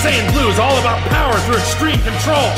Saiyan 0.00 0.32
Blue 0.32 0.48
is 0.48 0.56
all 0.58 0.80
about 0.80 0.96
power 1.12 1.36
through 1.44 1.56
extreme 1.56 2.00
control. 2.00 2.48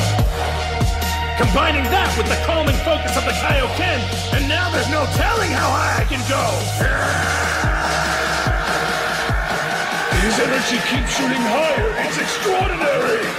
Combining 1.42 1.82
that 1.90 2.14
with 2.16 2.28
the 2.30 2.38
calming 2.46 2.78
focus 2.86 3.18
of 3.18 3.26
the 3.26 3.34
Kaioken, 3.34 3.98
and 4.38 4.46
now 4.46 4.70
there's 4.70 4.86
no 4.88 5.02
telling 5.18 5.50
how 5.50 5.74
high 5.74 5.98
I 5.98 6.06
can 6.06 6.22
go. 6.30 6.38
His 10.22 10.38
energy 10.38 10.78
keeps 10.86 11.18
shooting 11.18 11.42
higher. 11.42 11.90
It's 12.06 12.22
extraordinary. 12.22 13.26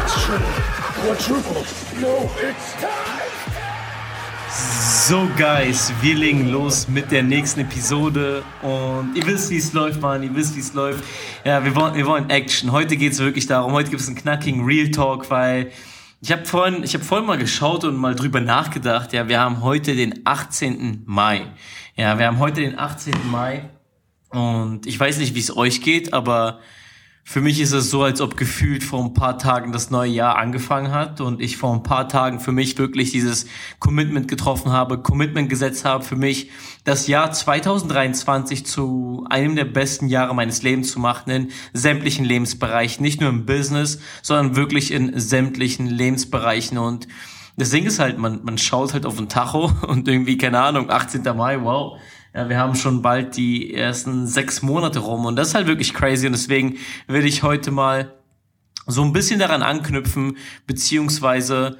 It's 0.00 0.16
true. 0.24 0.40
Quadruple. 1.04 1.60
No, 2.00 2.24
it's 2.40 2.72
time. 2.80 3.20
So, 5.10 5.28
Guys, 5.36 5.92
wir 6.02 6.14
legen 6.14 6.50
los 6.50 6.86
mit 6.86 7.10
der 7.10 7.24
nächsten 7.24 7.62
Episode 7.62 8.44
und 8.62 9.16
ihr 9.16 9.26
wisst, 9.26 9.50
wie 9.50 9.56
es 9.56 9.72
läuft, 9.72 10.00
Mann, 10.00 10.22
ihr 10.22 10.32
wisst, 10.36 10.54
wie 10.54 10.60
es 10.60 10.72
läuft. 10.72 11.02
Ja, 11.44 11.64
wir 11.64 11.74
wollen, 11.74 11.96
wir 11.96 12.06
wollen 12.06 12.30
Action. 12.30 12.70
Heute 12.70 12.96
geht 12.96 13.14
es 13.14 13.18
wirklich 13.18 13.48
darum, 13.48 13.72
heute 13.72 13.90
gibt 13.90 14.00
es 14.02 14.06
einen 14.06 14.16
knackigen 14.16 14.64
Real 14.64 14.88
Talk, 14.92 15.28
weil 15.28 15.72
ich 16.20 16.30
habe 16.30 16.44
vorhin, 16.44 16.84
ich 16.84 16.94
habe 16.94 17.02
vorhin 17.02 17.26
mal 17.26 17.38
geschaut 17.38 17.82
und 17.82 17.96
mal 17.96 18.14
drüber 18.14 18.40
nachgedacht. 18.40 19.12
Ja, 19.12 19.26
wir 19.26 19.40
haben 19.40 19.62
heute 19.62 19.96
den 19.96 20.20
18. 20.24 21.02
Mai. 21.06 21.44
Ja, 21.96 22.16
wir 22.20 22.26
haben 22.26 22.38
heute 22.38 22.60
den 22.60 22.78
18. 22.78 23.12
Mai 23.32 23.68
und 24.28 24.86
ich 24.86 25.00
weiß 25.00 25.18
nicht, 25.18 25.34
wie 25.34 25.40
es 25.40 25.56
euch 25.56 25.82
geht, 25.82 26.12
aber 26.12 26.60
für 27.22 27.40
mich 27.40 27.60
ist 27.60 27.72
es 27.72 27.90
so, 27.90 28.02
als 28.02 28.20
ob 28.20 28.36
gefühlt 28.36 28.82
vor 28.82 29.04
ein 29.04 29.14
paar 29.14 29.38
Tagen 29.38 29.72
das 29.72 29.90
neue 29.90 30.10
Jahr 30.10 30.36
angefangen 30.36 30.90
hat 30.90 31.20
und 31.20 31.40
ich 31.40 31.56
vor 31.56 31.72
ein 31.72 31.82
paar 31.82 32.08
Tagen 32.08 32.40
für 32.40 32.50
mich 32.50 32.76
wirklich 32.78 33.12
dieses 33.12 33.46
Commitment 33.78 34.26
getroffen 34.26 34.72
habe, 34.72 34.98
Commitment 34.98 35.48
gesetzt 35.48 35.84
habe 35.84 36.02
für 36.02 36.16
mich, 36.16 36.50
das 36.84 37.06
Jahr 37.06 37.30
2023 37.30 38.66
zu 38.66 39.26
einem 39.30 39.54
der 39.54 39.66
besten 39.66 40.08
Jahre 40.08 40.34
meines 40.34 40.62
Lebens 40.62 40.90
zu 40.90 40.98
machen 40.98 41.30
in 41.30 41.48
sämtlichen 41.72 42.24
Lebensbereichen, 42.24 43.02
nicht 43.02 43.20
nur 43.20 43.30
im 43.30 43.46
Business, 43.46 44.00
sondern 44.22 44.56
wirklich 44.56 44.90
in 44.90 45.18
sämtlichen 45.18 45.86
Lebensbereichen 45.86 46.78
und 46.78 47.06
das 47.56 47.70
Ding 47.70 47.84
ist 47.84 47.98
halt, 47.98 48.16
man, 48.16 48.42
man 48.42 48.56
schaut 48.56 48.94
halt 48.94 49.04
auf 49.04 49.16
den 49.16 49.28
Tacho 49.28 49.70
und 49.86 50.08
irgendwie, 50.08 50.38
keine 50.38 50.60
Ahnung, 50.60 50.90
18. 50.90 51.22
Mai, 51.36 51.60
wow, 51.62 51.98
ja, 52.34 52.48
wir 52.48 52.58
haben 52.58 52.74
schon 52.74 53.02
bald 53.02 53.36
die 53.36 53.74
ersten 53.74 54.26
sechs 54.26 54.62
Monate 54.62 55.00
rum 55.00 55.26
und 55.26 55.36
das 55.36 55.48
ist 55.48 55.54
halt 55.54 55.66
wirklich 55.66 55.94
crazy 55.94 56.26
und 56.26 56.32
deswegen 56.32 56.76
will 57.06 57.24
ich 57.24 57.42
heute 57.42 57.70
mal 57.70 58.14
so 58.86 59.02
ein 59.02 59.12
bisschen 59.12 59.38
daran 59.38 59.62
anknüpfen, 59.62 60.36
beziehungsweise 60.66 61.78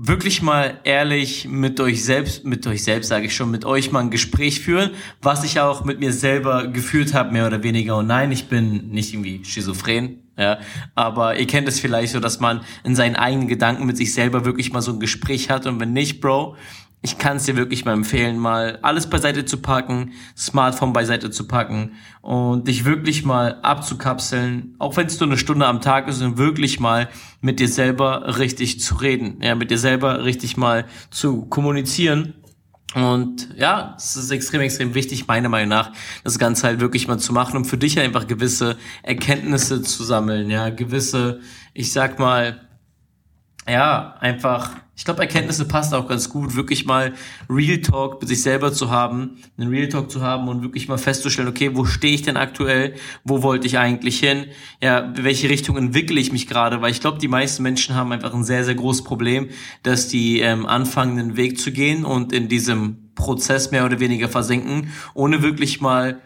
wirklich 0.00 0.42
mal 0.42 0.78
ehrlich 0.84 1.48
mit 1.48 1.80
euch 1.80 2.04
selbst, 2.04 2.44
mit 2.44 2.64
euch 2.68 2.84
selbst 2.84 3.08
sage 3.08 3.26
ich 3.26 3.34
schon, 3.34 3.50
mit 3.50 3.64
euch 3.64 3.90
mal 3.90 3.98
ein 3.98 4.10
Gespräch 4.10 4.60
führen, 4.60 4.92
was 5.20 5.42
ich 5.42 5.58
auch 5.58 5.84
mit 5.84 5.98
mir 5.98 6.12
selber 6.12 6.68
geführt 6.68 7.14
habe, 7.14 7.32
mehr 7.32 7.48
oder 7.48 7.64
weniger. 7.64 7.96
Und 7.96 8.06
nein, 8.06 8.30
ich 8.30 8.46
bin 8.46 8.90
nicht 8.90 9.12
irgendwie 9.12 9.44
schizophren, 9.44 10.22
ja, 10.36 10.60
aber 10.94 11.36
ihr 11.36 11.48
kennt 11.48 11.66
es 11.66 11.80
vielleicht 11.80 12.12
so, 12.12 12.20
dass 12.20 12.38
man 12.38 12.60
in 12.84 12.94
seinen 12.94 13.16
eigenen 13.16 13.48
Gedanken 13.48 13.86
mit 13.86 13.96
sich 13.96 14.14
selber 14.14 14.44
wirklich 14.44 14.72
mal 14.72 14.82
so 14.82 14.92
ein 14.92 15.00
Gespräch 15.00 15.50
hat 15.50 15.66
und 15.66 15.80
wenn 15.80 15.92
nicht, 15.92 16.20
Bro, 16.20 16.56
ich 17.00 17.18
kann 17.18 17.36
es 17.36 17.44
dir 17.44 17.56
wirklich 17.56 17.84
mal 17.84 17.92
empfehlen, 17.92 18.38
mal 18.38 18.78
alles 18.82 19.08
beiseite 19.08 19.44
zu 19.44 19.58
packen, 19.58 20.12
Smartphone 20.36 20.92
beiseite 20.92 21.30
zu 21.30 21.46
packen 21.46 21.92
und 22.22 22.66
dich 22.66 22.84
wirklich 22.84 23.24
mal 23.24 23.60
abzukapseln, 23.62 24.74
auch 24.78 24.96
wenn 24.96 25.06
es 25.06 25.20
nur 25.20 25.28
eine 25.28 25.38
Stunde 25.38 25.66
am 25.66 25.80
Tag 25.80 26.08
ist 26.08 26.20
und 26.22 26.38
wirklich 26.38 26.80
mal 26.80 27.08
mit 27.40 27.60
dir 27.60 27.68
selber 27.68 28.38
richtig 28.38 28.80
zu 28.80 28.96
reden, 28.96 29.38
ja, 29.42 29.54
mit 29.54 29.70
dir 29.70 29.78
selber 29.78 30.24
richtig 30.24 30.56
mal 30.56 30.86
zu 31.10 31.46
kommunizieren. 31.46 32.34
Und 32.94 33.50
ja, 33.56 33.94
es 33.98 34.16
ist 34.16 34.30
extrem, 34.30 34.62
extrem 34.62 34.94
wichtig, 34.94 35.26
meiner 35.26 35.50
Meinung 35.50 35.68
nach, 35.68 35.92
das 36.24 36.38
Ganze 36.38 36.66
halt 36.66 36.80
wirklich 36.80 37.06
mal 37.06 37.18
zu 37.18 37.34
machen, 37.34 37.56
um 37.58 37.64
für 37.64 37.76
dich 37.76 38.00
einfach 38.00 38.26
gewisse 38.26 38.76
Erkenntnisse 39.02 39.82
zu 39.82 40.02
sammeln, 40.04 40.50
ja, 40.50 40.70
gewisse, 40.70 41.40
ich 41.74 41.92
sag 41.92 42.18
mal, 42.18 42.67
ja, 43.68 44.14
einfach, 44.20 44.70
ich 44.96 45.04
glaube, 45.04 45.20
Erkenntnisse 45.20 45.68
passt 45.68 45.92
auch 45.92 46.08
ganz 46.08 46.30
gut, 46.30 46.56
wirklich 46.56 46.86
mal 46.86 47.12
Real 47.50 47.78
Talk 47.78 48.20
mit 48.20 48.28
sich 48.28 48.42
selber 48.42 48.72
zu 48.72 48.90
haben, 48.90 49.38
einen 49.58 49.68
Real 49.68 49.88
Talk 49.88 50.10
zu 50.10 50.22
haben 50.22 50.48
und 50.48 50.62
wirklich 50.62 50.88
mal 50.88 50.96
festzustellen, 50.96 51.48
okay, 51.48 51.70
wo 51.74 51.84
stehe 51.84 52.14
ich 52.14 52.22
denn 52.22 52.36
aktuell, 52.36 52.94
wo 53.24 53.42
wollte 53.42 53.66
ich 53.66 53.78
eigentlich 53.78 54.20
hin, 54.20 54.46
ja, 54.82 55.12
welche 55.16 55.48
Richtung 55.50 55.76
entwickle 55.76 56.18
ich 56.18 56.32
mich 56.32 56.46
gerade, 56.46 56.80
weil 56.80 56.90
ich 56.90 57.00
glaube, 57.00 57.18
die 57.18 57.28
meisten 57.28 57.62
Menschen 57.62 57.94
haben 57.94 58.12
einfach 58.12 58.32
ein 58.32 58.44
sehr, 58.44 58.64
sehr 58.64 58.74
großes 58.74 59.04
Problem, 59.04 59.48
dass 59.82 60.08
die 60.08 60.40
ähm, 60.40 60.64
anfangen, 60.66 61.16
den 61.16 61.36
Weg 61.36 61.60
zu 61.60 61.70
gehen 61.70 62.04
und 62.04 62.32
in 62.32 62.48
diesem 62.48 63.10
Prozess 63.14 63.70
mehr 63.70 63.84
oder 63.84 64.00
weniger 64.00 64.28
versinken, 64.28 64.92
ohne 65.12 65.42
wirklich 65.42 65.80
mal 65.80 66.20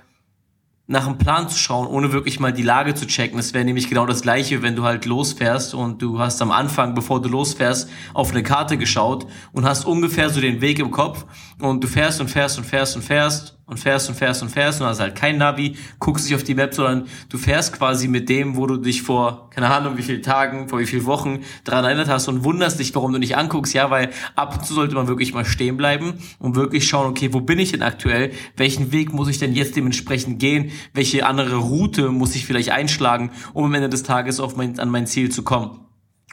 nach 0.87 1.07
einem 1.07 1.19
Plan 1.19 1.49
zu 1.49 1.59
schauen, 1.59 1.87
ohne 1.87 2.13
wirklich 2.13 2.41
mal 2.41 2.53
die 2.53 2.63
Lage 2.63 2.95
zu 2.95 3.07
checken. 3.07 3.37
Das 3.37 3.55
wäre 3.55 3.65
nämlich 3.65 3.89
genau 3.89 4.05
das 4.05 4.23
gleiche, 4.23 4.63
wenn 4.63 4.77
du 4.77 4.83
halt 4.83 5.07
losfährst 5.07 5.75
und 5.75 6.03
du 6.03 6.19
hast 6.19 6.43
am 6.43 6.51
Anfang, 6.51 6.95
bevor 6.95 7.23
du 7.23 7.29
losfährst, 7.29 7.89
auf 8.15 8.31
eine 8.31 8.43
Karte 8.43 8.77
geschaut 8.77 9.27
und 9.53 9.65
hast 9.65 9.85
ungefähr 9.87 10.29
so 10.31 10.41
den 10.41 10.61
Weg 10.61 10.81
im 10.81 10.91
Kopf 10.91 11.25
und 11.61 11.83
du 11.85 11.89
fährst 11.89 12.21
und 12.21 12.29
fährst 12.29 12.59
und 12.59 12.65
fährst 12.65 12.97
und 12.97 13.03
fährst 13.03 13.59
und 13.67 13.79
fährst 13.79 14.09
und 14.09 14.17
fährst 14.17 14.43
und 14.43 14.49
fährst 14.49 14.81
und 14.81 14.87
hast 14.87 15.01
halt 15.01 15.15
kein 15.15 15.39
Navi, 15.39 15.77
guckst 15.99 16.27
nicht 16.27 16.35
auf 16.35 16.43
die 16.43 16.55
Map, 16.55 16.75
sondern 16.75 17.07
du 17.29 17.39
fährst 17.39 17.73
quasi 17.73 18.09
mit 18.09 18.29
dem, 18.29 18.57
wo 18.57 18.67
du 18.67 18.77
dich 18.77 19.03
vor, 19.03 19.51
keine 19.51 19.69
Ahnung, 19.69 19.97
wie 19.97 20.03
viele 20.03 20.21
Tagen, 20.21 20.69
vor 20.69 20.79
wie 20.79 20.87
vielen 20.87 21.07
Wochen 21.07 21.41
daran 21.65 21.85
erinnert 21.85 22.09
hast 22.09 22.29
und 22.29 22.45
wunderst 22.45 22.81
dich, 22.81 22.95
warum 22.95 23.13
du 23.13 23.19
nicht 23.19 23.37
anguckst, 23.37 23.75
ja, 23.75 23.91
weil 23.91 24.11
ab 24.35 24.57
und 24.57 24.67
zu 24.67 24.75
sollte 24.75 24.95
man 24.95 25.09
wirklich 25.09 25.33
mal 25.33 25.45
stehen 25.45 25.77
bleiben 25.77 26.15
und 26.39 26.57
wirklich 26.57 26.87
schauen, 26.89 27.09
okay, 27.09 27.33
wo 27.33 27.41
bin 27.41 27.59
ich 27.59 27.73
denn 27.73 27.83
aktuell? 27.83 28.33
Welchen 28.57 28.93
Weg 28.93 29.13
muss 29.13 29.29
ich 29.29 29.39
denn 29.39 29.55
jetzt 29.55 29.77
dementsprechend 29.77 30.39
gehen? 30.39 30.73
Welche 30.93 31.27
andere 31.27 31.57
Route 31.57 32.11
muss 32.11 32.35
ich 32.35 32.47
vielleicht 32.47 32.71
einschlagen, 32.71 33.31
um 33.53 33.65
am 33.65 33.75
Ende 33.75 33.89
des 33.89 34.03
Tages 34.03 34.41
auf 34.41 34.57
mein, 34.57 34.79
an 34.79 34.91
mein 34.91 35.07
Ziel 35.07 35.31
zu 35.31 35.43
kommen? 35.43 35.82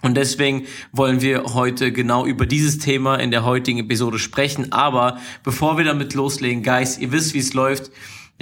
Und 0.01 0.15
deswegen 0.15 0.65
wollen 0.91 1.21
wir 1.21 1.43
heute 1.53 1.91
genau 1.91 2.25
über 2.25 2.45
dieses 2.45 2.77
Thema 2.77 3.15
in 3.15 3.31
der 3.31 3.43
heutigen 3.43 3.79
Episode 3.79 4.19
sprechen. 4.19 4.71
Aber 4.71 5.17
bevor 5.43 5.77
wir 5.77 5.85
damit 5.85 6.13
loslegen, 6.13 6.63
Guys, 6.63 6.97
ihr 6.97 7.11
wisst, 7.11 7.33
wie 7.33 7.39
es 7.39 7.53
läuft. 7.53 7.91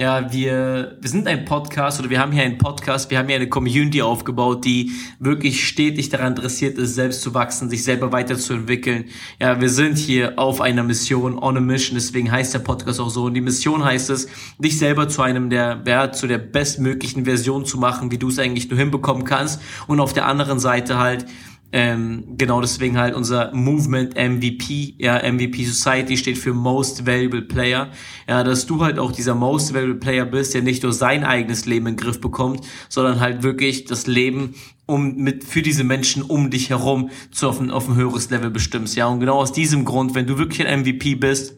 Ja, 0.00 0.32
wir, 0.32 0.96
wir 1.00 1.10
sind 1.10 1.26
ein 1.26 1.44
Podcast 1.44 1.98
oder 1.98 2.08
wir 2.08 2.20
haben 2.20 2.30
hier 2.30 2.44
einen 2.44 2.56
Podcast, 2.56 3.10
wir 3.10 3.18
haben 3.18 3.26
hier 3.26 3.34
eine 3.34 3.48
Community 3.48 4.00
aufgebaut, 4.00 4.64
die 4.64 4.92
wirklich 5.18 5.66
stetig 5.66 6.08
daran 6.08 6.36
interessiert 6.36 6.78
ist, 6.78 6.94
selbst 6.94 7.20
zu 7.20 7.34
wachsen, 7.34 7.68
sich 7.68 7.82
selber 7.82 8.12
weiterzuentwickeln. 8.12 9.06
Ja, 9.40 9.60
wir 9.60 9.68
sind 9.68 9.98
hier 9.98 10.38
auf 10.38 10.60
einer 10.60 10.84
Mission, 10.84 11.36
on 11.36 11.56
a 11.56 11.60
mission, 11.60 11.96
deswegen 11.96 12.30
heißt 12.30 12.54
der 12.54 12.60
Podcast 12.60 13.00
auch 13.00 13.10
so. 13.10 13.24
Und 13.24 13.34
die 13.34 13.40
Mission 13.40 13.84
heißt 13.84 14.10
es, 14.10 14.28
dich 14.60 14.78
selber 14.78 15.08
zu 15.08 15.20
einem 15.20 15.50
der, 15.50 15.82
ja, 15.84 16.12
zu 16.12 16.28
der 16.28 16.38
bestmöglichen 16.38 17.24
Version 17.24 17.64
zu 17.64 17.76
machen, 17.76 18.12
wie 18.12 18.18
du 18.18 18.28
es 18.28 18.38
eigentlich 18.38 18.70
nur 18.70 18.78
hinbekommen 18.78 19.24
kannst. 19.24 19.60
Und 19.88 19.98
auf 19.98 20.12
der 20.12 20.26
anderen 20.26 20.60
Seite 20.60 20.98
halt, 20.98 21.26
ähm, 21.70 22.24
genau 22.38 22.60
deswegen 22.60 22.96
halt 22.96 23.14
unser 23.14 23.52
Movement 23.54 24.14
MVP, 24.14 24.94
ja, 24.98 25.18
MVP 25.18 25.64
Society 25.64 26.16
steht 26.16 26.38
für 26.38 26.54
Most 26.54 27.06
Valuable 27.06 27.42
Player. 27.42 27.90
Ja, 28.26 28.42
dass 28.42 28.66
du 28.66 28.82
halt 28.82 28.98
auch 28.98 29.12
dieser 29.12 29.34
Most 29.34 29.74
Valuable 29.74 30.00
Player 30.00 30.24
bist, 30.24 30.54
der 30.54 30.62
nicht 30.62 30.82
nur 30.82 30.92
sein 30.92 31.24
eigenes 31.24 31.66
Leben 31.66 31.86
in 31.86 31.96
den 31.96 32.02
Griff 32.02 32.20
bekommt, 32.20 32.66
sondern 32.88 33.20
halt 33.20 33.42
wirklich 33.42 33.84
das 33.84 34.06
Leben 34.06 34.54
um 34.86 35.16
mit 35.16 35.44
für 35.44 35.60
diese 35.60 35.84
Menschen 35.84 36.22
um 36.22 36.48
dich 36.48 36.70
herum 36.70 37.10
zu 37.30 37.46
auf 37.48 37.60
ein, 37.60 37.70
auf 37.70 37.88
ein 37.88 37.96
höheres 37.96 38.30
Level 38.30 38.50
bestimmst. 38.50 38.96
Ja, 38.96 39.06
und 39.06 39.20
genau 39.20 39.36
aus 39.36 39.52
diesem 39.52 39.84
Grund, 39.84 40.14
wenn 40.14 40.26
du 40.26 40.38
wirklich 40.38 40.66
ein 40.66 40.80
MVP 40.80 41.16
bist, 41.16 41.57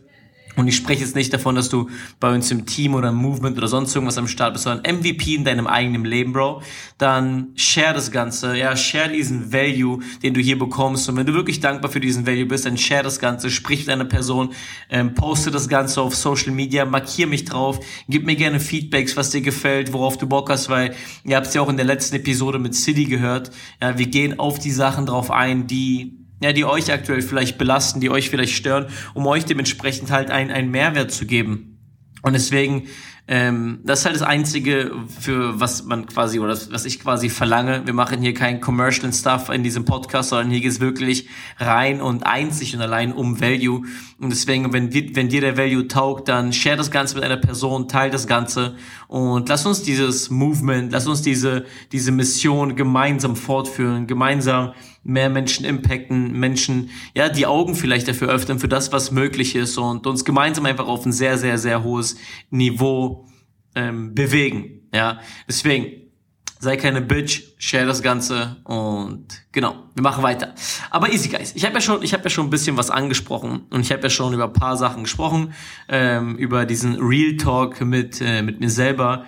und 0.60 0.68
ich 0.68 0.76
spreche 0.76 1.00
jetzt 1.00 1.16
nicht 1.16 1.32
davon, 1.32 1.54
dass 1.54 1.68
du 1.68 1.88
bei 2.20 2.32
uns 2.34 2.50
im 2.50 2.66
Team 2.66 2.94
oder 2.94 3.08
im 3.08 3.16
Movement 3.16 3.56
oder 3.56 3.68
sonst 3.68 3.94
irgendwas 3.94 4.18
am 4.18 4.28
Start 4.28 4.52
bist, 4.52 4.64
sondern 4.64 4.96
MVP 4.96 5.34
in 5.34 5.44
deinem 5.44 5.66
eigenen 5.66 6.04
Leben, 6.04 6.32
Bro. 6.32 6.62
Dann 6.98 7.48
share 7.56 7.94
das 7.94 8.10
Ganze, 8.10 8.56
ja, 8.56 8.76
share 8.76 9.10
diesen 9.10 9.52
Value, 9.52 10.00
den 10.22 10.34
du 10.34 10.40
hier 10.40 10.58
bekommst. 10.58 11.08
Und 11.08 11.16
wenn 11.16 11.26
du 11.26 11.32
wirklich 11.32 11.60
dankbar 11.60 11.90
für 11.90 12.00
diesen 12.00 12.26
Value 12.26 12.46
bist, 12.46 12.66
dann 12.66 12.76
share 12.76 13.02
das 13.02 13.18
Ganze, 13.18 13.50
sprich 13.50 13.80
mit 13.80 13.88
einer 13.88 14.04
Person, 14.04 14.50
ähm, 14.90 15.14
poste 15.14 15.50
das 15.50 15.68
Ganze 15.68 16.02
auf 16.02 16.14
Social 16.14 16.52
Media, 16.52 16.84
markier 16.84 17.26
mich 17.26 17.44
drauf, 17.44 17.80
gib 18.08 18.26
mir 18.26 18.36
gerne 18.36 18.60
Feedbacks, 18.60 19.16
was 19.16 19.30
dir 19.30 19.40
gefällt, 19.40 19.92
worauf 19.92 20.18
du 20.18 20.26
Bock 20.26 20.50
hast, 20.50 20.68
weil 20.68 20.94
ihr 21.24 21.36
habt 21.36 21.46
es 21.46 21.54
ja 21.54 21.62
auch 21.62 21.68
in 21.68 21.76
der 21.76 21.86
letzten 21.86 22.16
Episode 22.16 22.58
mit 22.58 22.74
City 22.74 23.06
gehört. 23.06 23.50
Ja, 23.80 23.98
wir 23.98 24.06
gehen 24.06 24.38
auf 24.38 24.58
die 24.58 24.70
Sachen 24.70 25.06
drauf 25.06 25.30
ein, 25.30 25.66
die 25.66 26.19
ja, 26.40 26.52
die 26.52 26.64
euch 26.64 26.92
aktuell 26.92 27.22
vielleicht 27.22 27.58
belasten, 27.58 28.00
die 28.00 28.10
euch 28.10 28.30
vielleicht 28.30 28.54
stören, 28.54 28.86
um 29.14 29.26
euch 29.26 29.44
dementsprechend 29.44 30.10
halt 30.10 30.30
einen, 30.30 30.50
einen 30.50 30.70
Mehrwert 30.70 31.10
zu 31.10 31.26
geben. 31.26 31.78
Und 32.22 32.34
deswegen 32.34 32.88
ähm, 33.32 33.78
das 33.84 34.00
ist 34.00 34.04
halt 34.06 34.16
das 34.16 34.22
Einzige, 34.22 34.90
für 35.20 35.60
was 35.60 35.84
man 35.84 36.06
quasi, 36.06 36.40
oder 36.40 36.58
was 36.70 36.84
ich 36.84 36.98
quasi 36.98 37.28
verlange. 37.28 37.82
Wir 37.84 37.94
machen 37.94 38.20
hier 38.20 38.34
kein 38.34 38.60
Commercial 38.60 39.12
Stuff 39.12 39.50
in 39.50 39.62
diesem 39.62 39.84
Podcast, 39.84 40.30
sondern 40.30 40.50
hier 40.50 40.60
geht 40.60 40.72
es 40.72 40.80
wirklich 40.80 41.28
rein 41.56 42.00
und 42.00 42.26
einzig 42.26 42.74
und 42.74 42.82
allein 42.82 43.12
um 43.12 43.40
Value. 43.40 43.82
Und 44.18 44.30
deswegen, 44.30 44.72
wenn, 44.72 44.92
wenn 44.92 45.28
dir 45.28 45.40
der 45.40 45.56
Value 45.56 45.86
taugt, 45.86 46.26
dann 46.26 46.52
share 46.52 46.76
das 46.76 46.90
Ganze 46.90 47.14
mit 47.14 47.22
einer 47.22 47.36
Person, 47.36 47.86
teile 47.86 48.10
das 48.10 48.26
Ganze 48.26 48.74
und 49.06 49.48
lass 49.48 49.64
uns 49.64 49.84
dieses 49.84 50.28
Movement, 50.28 50.90
lass 50.90 51.06
uns 51.06 51.22
diese, 51.22 51.66
diese 51.92 52.10
Mission 52.10 52.74
gemeinsam 52.74 53.36
fortführen, 53.36 54.08
gemeinsam 54.08 54.72
mehr 55.02 55.30
Menschen 55.30 55.64
impacten, 55.64 56.32
Menschen, 56.32 56.90
ja, 57.14 57.28
die 57.28 57.46
Augen 57.46 57.74
vielleicht 57.74 58.08
dafür 58.08 58.28
öffnen, 58.28 58.58
für 58.58 58.68
das, 58.68 58.92
was 58.92 59.10
möglich 59.10 59.56
ist 59.56 59.78
und 59.78 60.06
uns 60.06 60.24
gemeinsam 60.24 60.66
einfach 60.66 60.86
auf 60.86 61.06
ein 61.06 61.12
sehr, 61.12 61.38
sehr, 61.38 61.58
sehr 61.58 61.82
hohes 61.82 62.16
Niveau 62.50 63.26
ähm, 63.74 64.14
bewegen. 64.14 64.88
Ja, 64.92 65.20
deswegen 65.48 66.10
sei 66.58 66.76
keine 66.76 67.00
Bitch, 67.00 67.42
share 67.58 67.86
das 67.86 68.02
Ganze 68.02 68.56
und 68.64 69.26
genau, 69.50 69.76
wir 69.94 70.02
machen 70.02 70.22
weiter. 70.22 70.54
Aber 70.90 71.10
easy 71.10 71.30
guys, 71.30 71.54
ich 71.54 71.64
habe 71.64 71.74
ja 71.74 71.80
schon, 71.80 72.02
ich 72.02 72.12
habe 72.12 72.24
ja 72.24 72.30
schon 72.30 72.46
ein 72.46 72.50
bisschen 72.50 72.76
was 72.76 72.90
angesprochen 72.90 73.66
und 73.70 73.80
ich 73.80 73.90
habe 73.92 74.02
ja 74.02 74.10
schon 74.10 74.34
über 74.34 74.44
ein 74.44 74.52
paar 74.52 74.76
Sachen 74.76 75.04
gesprochen, 75.04 75.54
ähm, 75.88 76.36
über 76.36 76.66
diesen 76.66 76.96
Real 77.00 77.36
Talk 77.36 77.80
mit 77.80 78.20
äh, 78.20 78.42
mit 78.42 78.60
mir 78.60 78.70
selber. 78.70 79.24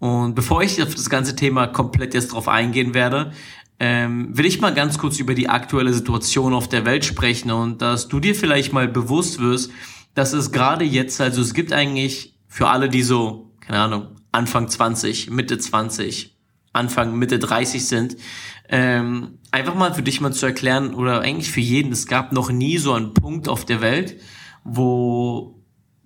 Und 0.00 0.34
bevor 0.34 0.64
ich 0.64 0.82
auf 0.82 0.96
das 0.96 1.08
ganze 1.08 1.36
Thema 1.36 1.68
komplett 1.68 2.12
jetzt 2.12 2.32
drauf 2.32 2.48
eingehen 2.48 2.92
werde, 2.92 3.30
ähm, 3.84 4.28
will 4.38 4.46
ich 4.46 4.60
mal 4.60 4.72
ganz 4.72 4.96
kurz 4.96 5.18
über 5.18 5.34
die 5.34 5.48
aktuelle 5.48 5.92
Situation 5.92 6.54
auf 6.54 6.68
der 6.68 6.84
Welt 6.84 7.04
sprechen 7.04 7.50
und 7.50 7.82
dass 7.82 8.06
du 8.06 8.20
dir 8.20 8.36
vielleicht 8.36 8.72
mal 8.72 8.86
bewusst 8.86 9.40
wirst, 9.40 9.72
dass 10.14 10.32
es 10.32 10.52
gerade 10.52 10.84
jetzt, 10.84 11.20
also 11.20 11.42
es 11.42 11.52
gibt 11.52 11.72
eigentlich 11.72 12.38
für 12.46 12.68
alle, 12.68 12.88
die 12.88 13.02
so, 13.02 13.50
keine 13.58 13.80
Ahnung, 13.80 14.06
Anfang 14.30 14.68
20, 14.68 15.30
Mitte 15.30 15.58
20, 15.58 16.38
Anfang, 16.72 17.18
Mitte 17.18 17.40
30 17.40 17.84
sind, 17.84 18.16
ähm, 18.68 19.40
einfach 19.50 19.74
mal 19.74 19.92
für 19.92 20.02
dich 20.02 20.20
mal 20.20 20.32
zu 20.32 20.46
erklären 20.46 20.94
oder 20.94 21.22
eigentlich 21.22 21.50
für 21.50 21.60
jeden, 21.60 21.90
es 21.90 22.06
gab 22.06 22.32
noch 22.32 22.52
nie 22.52 22.78
so 22.78 22.92
einen 22.92 23.14
Punkt 23.14 23.48
auf 23.48 23.64
der 23.64 23.80
Welt, 23.80 24.16
wo 24.62 25.60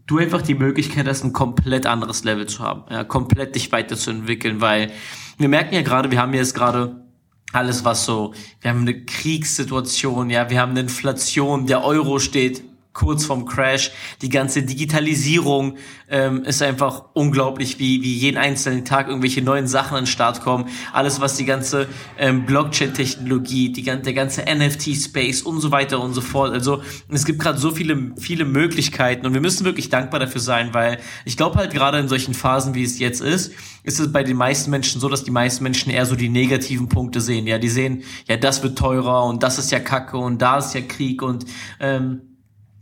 du 0.06 0.16
einfach 0.16 0.40
die 0.40 0.54
Möglichkeit 0.54 1.06
hast, 1.06 1.24
ein 1.24 1.34
komplett 1.34 1.84
anderes 1.84 2.24
Level 2.24 2.46
zu 2.46 2.60
haben, 2.60 2.84
ja, 2.90 3.04
komplett 3.04 3.54
dich 3.54 3.70
weiterzuentwickeln, 3.70 4.62
weil 4.62 4.92
wir 5.36 5.50
merken 5.50 5.74
ja 5.74 5.82
gerade, 5.82 6.10
wir 6.10 6.22
haben 6.22 6.32
jetzt 6.32 6.54
gerade 6.54 7.05
alles, 7.52 7.84
was 7.84 8.04
so, 8.04 8.34
wir 8.60 8.70
haben 8.70 8.80
eine 8.80 9.04
Kriegssituation, 9.04 10.30
ja, 10.30 10.50
wir 10.50 10.60
haben 10.60 10.72
eine 10.72 10.80
Inflation, 10.80 11.66
der 11.66 11.84
Euro 11.84 12.18
steht 12.18 12.62
kurz 12.96 13.26
vorm 13.26 13.44
Crash. 13.44 13.92
Die 14.22 14.30
ganze 14.30 14.62
Digitalisierung 14.62 15.76
ähm, 16.08 16.44
ist 16.44 16.62
einfach 16.62 17.10
unglaublich, 17.12 17.78
wie, 17.78 18.02
wie 18.02 18.14
jeden 18.14 18.38
einzelnen 18.38 18.86
Tag 18.86 19.08
irgendwelche 19.08 19.42
neuen 19.42 19.66
Sachen 19.66 19.96
an 19.96 20.04
den 20.04 20.06
Start 20.06 20.40
kommen. 20.40 20.68
Alles, 20.92 21.20
was 21.20 21.36
die 21.36 21.44
ganze 21.44 21.88
ähm, 22.18 22.46
Blockchain-Technologie, 22.46 23.70
die, 23.70 23.82
der 23.82 24.14
ganze 24.14 24.42
NFT-Space 24.42 25.42
und 25.42 25.60
so 25.60 25.70
weiter 25.70 26.00
und 26.00 26.14
so 26.14 26.22
fort. 26.22 26.52
Also 26.52 26.82
es 27.10 27.26
gibt 27.26 27.38
gerade 27.38 27.58
so 27.58 27.70
viele, 27.70 28.12
viele 28.18 28.46
Möglichkeiten 28.46 29.26
und 29.26 29.34
wir 29.34 29.42
müssen 29.42 29.66
wirklich 29.66 29.90
dankbar 29.90 30.18
dafür 30.18 30.40
sein, 30.40 30.72
weil 30.72 30.98
ich 31.26 31.36
glaube 31.36 31.56
halt 31.56 31.72
gerade 31.74 31.98
in 31.98 32.08
solchen 32.08 32.32
Phasen, 32.32 32.74
wie 32.74 32.82
es 32.82 32.98
jetzt 32.98 33.20
ist, 33.20 33.52
ist 33.82 34.00
es 34.00 34.10
bei 34.10 34.24
den 34.24 34.38
meisten 34.38 34.70
Menschen 34.70 35.02
so, 35.02 35.10
dass 35.10 35.22
die 35.22 35.30
meisten 35.30 35.62
Menschen 35.62 35.92
eher 35.92 36.06
so 36.06 36.16
die 36.16 36.30
negativen 36.30 36.88
Punkte 36.88 37.20
sehen. 37.20 37.46
Ja, 37.46 37.58
die 37.58 37.68
sehen, 37.68 38.04
ja, 38.26 38.38
das 38.38 38.62
wird 38.62 38.78
teurer 38.78 39.26
und 39.26 39.42
das 39.42 39.58
ist 39.58 39.70
ja 39.70 39.80
Kacke 39.80 40.16
und 40.16 40.40
da 40.40 40.58
ist 40.58 40.74
ja 40.74 40.80
Krieg 40.80 41.20
und 41.20 41.44
ähm, 41.78 42.35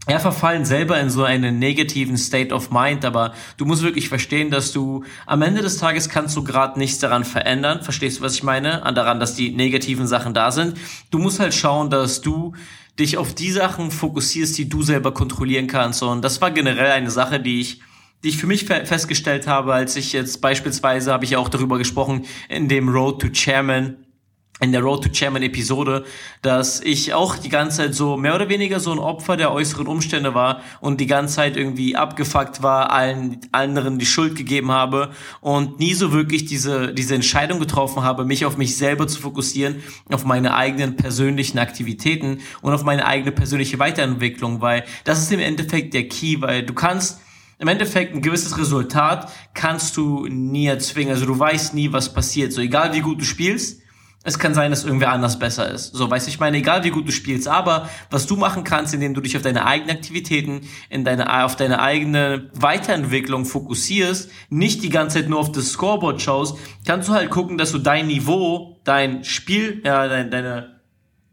ja, 0.08 0.18
verfallen 0.18 0.66
selber 0.66 1.00
in 1.00 1.08
so 1.08 1.24
einen 1.24 1.58
negativen 1.58 2.18
State 2.18 2.54
of 2.54 2.70
Mind, 2.70 3.04
aber 3.04 3.32
du 3.56 3.64
musst 3.64 3.82
wirklich 3.82 4.08
verstehen, 4.08 4.50
dass 4.50 4.72
du 4.72 5.04
am 5.26 5.40
Ende 5.40 5.62
des 5.62 5.78
Tages 5.78 6.10
kannst 6.10 6.36
du 6.36 6.44
gerade 6.44 6.78
nichts 6.78 6.98
daran 6.98 7.24
verändern. 7.24 7.82
Verstehst 7.82 8.18
du, 8.18 8.22
was 8.22 8.34
ich 8.34 8.42
meine? 8.42 8.82
An 8.82 8.94
daran, 8.94 9.18
dass 9.18 9.34
die 9.34 9.50
negativen 9.50 10.06
Sachen 10.06 10.34
da 10.34 10.50
sind. 10.50 10.76
Du 11.10 11.18
musst 11.18 11.40
halt 11.40 11.54
schauen, 11.54 11.88
dass 11.88 12.20
du 12.20 12.52
dich 12.98 13.16
auf 13.16 13.34
die 13.34 13.50
Sachen 13.50 13.90
fokussierst, 13.90 14.56
die 14.58 14.68
du 14.68 14.82
selber 14.82 15.12
kontrollieren 15.12 15.66
kannst. 15.66 16.02
Und 16.02 16.22
das 16.22 16.40
war 16.40 16.50
generell 16.50 16.90
eine 16.90 17.10
Sache, 17.10 17.40
die 17.40 17.60
ich 17.60 17.80
die 18.22 18.30
ich 18.30 18.38
für 18.38 18.46
mich 18.46 18.64
festgestellt 18.64 19.46
habe, 19.46 19.74
als 19.74 19.96
ich 19.96 20.14
jetzt 20.14 20.40
beispielsweise, 20.40 21.12
habe 21.12 21.26
ich 21.26 21.36
auch 21.36 21.50
darüber 21.50 21.76
gesprochen, 21.76 22.24
in 22.48 22.68
dem 22.68 22.88
Road 22.88 23.20
to 23.20 23.28
Chairman 23.28 23.98
in 24.60 24.70
der 24.70 24.82
Road 24.82 25.02
to 25.02 25.08
Chairman 25.10 25.42
Episode, 25.42 26.04
dass 26.40 26.80
ich 26.80 27.12
auch 27.12 27.36
die 27.36 27.48
ganze 27.48 27.78
Zeit 27.78 27.94
so 27.94 28.16
mehr 28.16 28.36
oder 28.36 28.48
weniger 28.48 28.78
so 28.78 28.92
ein 28.92 29.00
Opfer 29.00 29.36
der 29.36 29.52
äußeren 29.52 29.88
Umstände 29.88 30.34
war 30.34 30.60
und 30.80 31.00
die 31.00 31.08
ganze 31.08 31.34
Zeit 31.34 31.56
irgendwie 31.56 31.96
abgefuckt 31.96 32.62
war, 32.62 32.92
allen 32.92 33.40
anderen 33.50 33.98
die 33.98 34.06
Schuld 34.06 34.36
gegeben 34.36 34.70
habe 34.70 35.10
und 35.40 35.80
nie 35.80 35.92
so 35.92 36.12
wirklich 36.12 36.44
diese, 36.44 36.94
diese 36.94 37.16
Entscheidung 37.16 37.58
getroffen 37.58 38.04
habe, 38.04 38.24
mich 38.24 38.44
auf 38.46 38.56
mich 38.56 38.76
selber 38.76 39.08
zu 39.08 39.20
fokussieren, 39.20 39.82
auf 40.12 40.24
meine 40.24 40.54
eigenen 40.54 40.94
persönlichen 40.96 41.58
Aktivitäten 41.58 42.38
und 42.62 42.72
auf 42.72 42.84
meine 42.84 43.06
eigene 43.06 43.32
persönliche 43.32 43.80
Weiterentwicklung, 43.80 44.60
weil 44.60 44.84
das 45.02 45.18
ist 45.18 45.32
im 45.32 45.40
Endeffekt 45.40 45.94
der 45.94 46.08
Key, 46.08 46.40
weil 46.40 46.62
du 46.62 46.74
kannst 46.74 47.20
im 47.58 47.68
Endeffekt 47.68 48.14
ein 48.14 48.22
gewisses 48.22 48.56
Resultat 48.58 49.30
kannst 49.52 49.96
du 49.96 50.26
nie 50.26 50.66
erzwingen. 50.66 51.12
Also 51.12 51.26
du 51.26 51.38
weißt 51.38 51.74
nie, 51.74 51.92
was 51.92 52.12
passiert. 52.12 52.52
So 52.52 52.60
egal 52.60 52.92
wie 52.94 53.00
gut 53.00 53.20
du 53.20 53.24
spielst, 53.24 53.80
es 54.26 54.38
kann 54.38 54.54
sein, 54.54 54.70
dass 54.70 54.84
irgendwer 54.84 55.12
anders 55.12 55.38
besser 55.38 55.70
ist. 55.70 55.94
So, 55.94 56.10
weiß 56.10 56.26
ich 56.28 56.40
meine, 56.40 56.56
egal 56.56 56.82
wie 56.82 56.90
gut 56.90 57.06
du 57.06 57.12
spielst, 57.12 57.46
aber 57.46 57.90
was 58.10 58.26
du 58.26 58.36
machen 58.36 58.64
kannst, 58.64 58.94
indem 58.94 59.12
du 59.12 59.20
dich 59.20 59.36
auf 59.36 59.42
deine 59.42 59.66
eigenen 59.66 59.96
Aktivitäten, 59.96 60.62
in 60.88 61.04
deine, 61.04 61.44
auf 61.44 61.56
deine 61.56 61.80
eigene 61.80 62.50
Weiterentwicklung 62.54 63.44
fokussierst, 63.44 64.30
nicht 64.48 64.82
die 64.82 64.88
ganze 64.88 65.20
Zeit 65.20 65.28
nur 65.28 65.38
auf 65.38 65.52
das 65.52 65.68
Scoreboard 65.68 66.22
schaust, 66.22 66.56
kannst 66.86 67.08
du 67.08 67.12
halt 67.12 67.30
gucken, 67.30 67.58
dass 67.58 67.70
du 67.70 67.78
dein 67.78 68.06
Niveau, 68.06 68.80
dein 68.84 69.24
Spiel, 69.24 69.82
ja, 69.84 70.08
dein, 70.08 70.30
deine, 70.30 70.80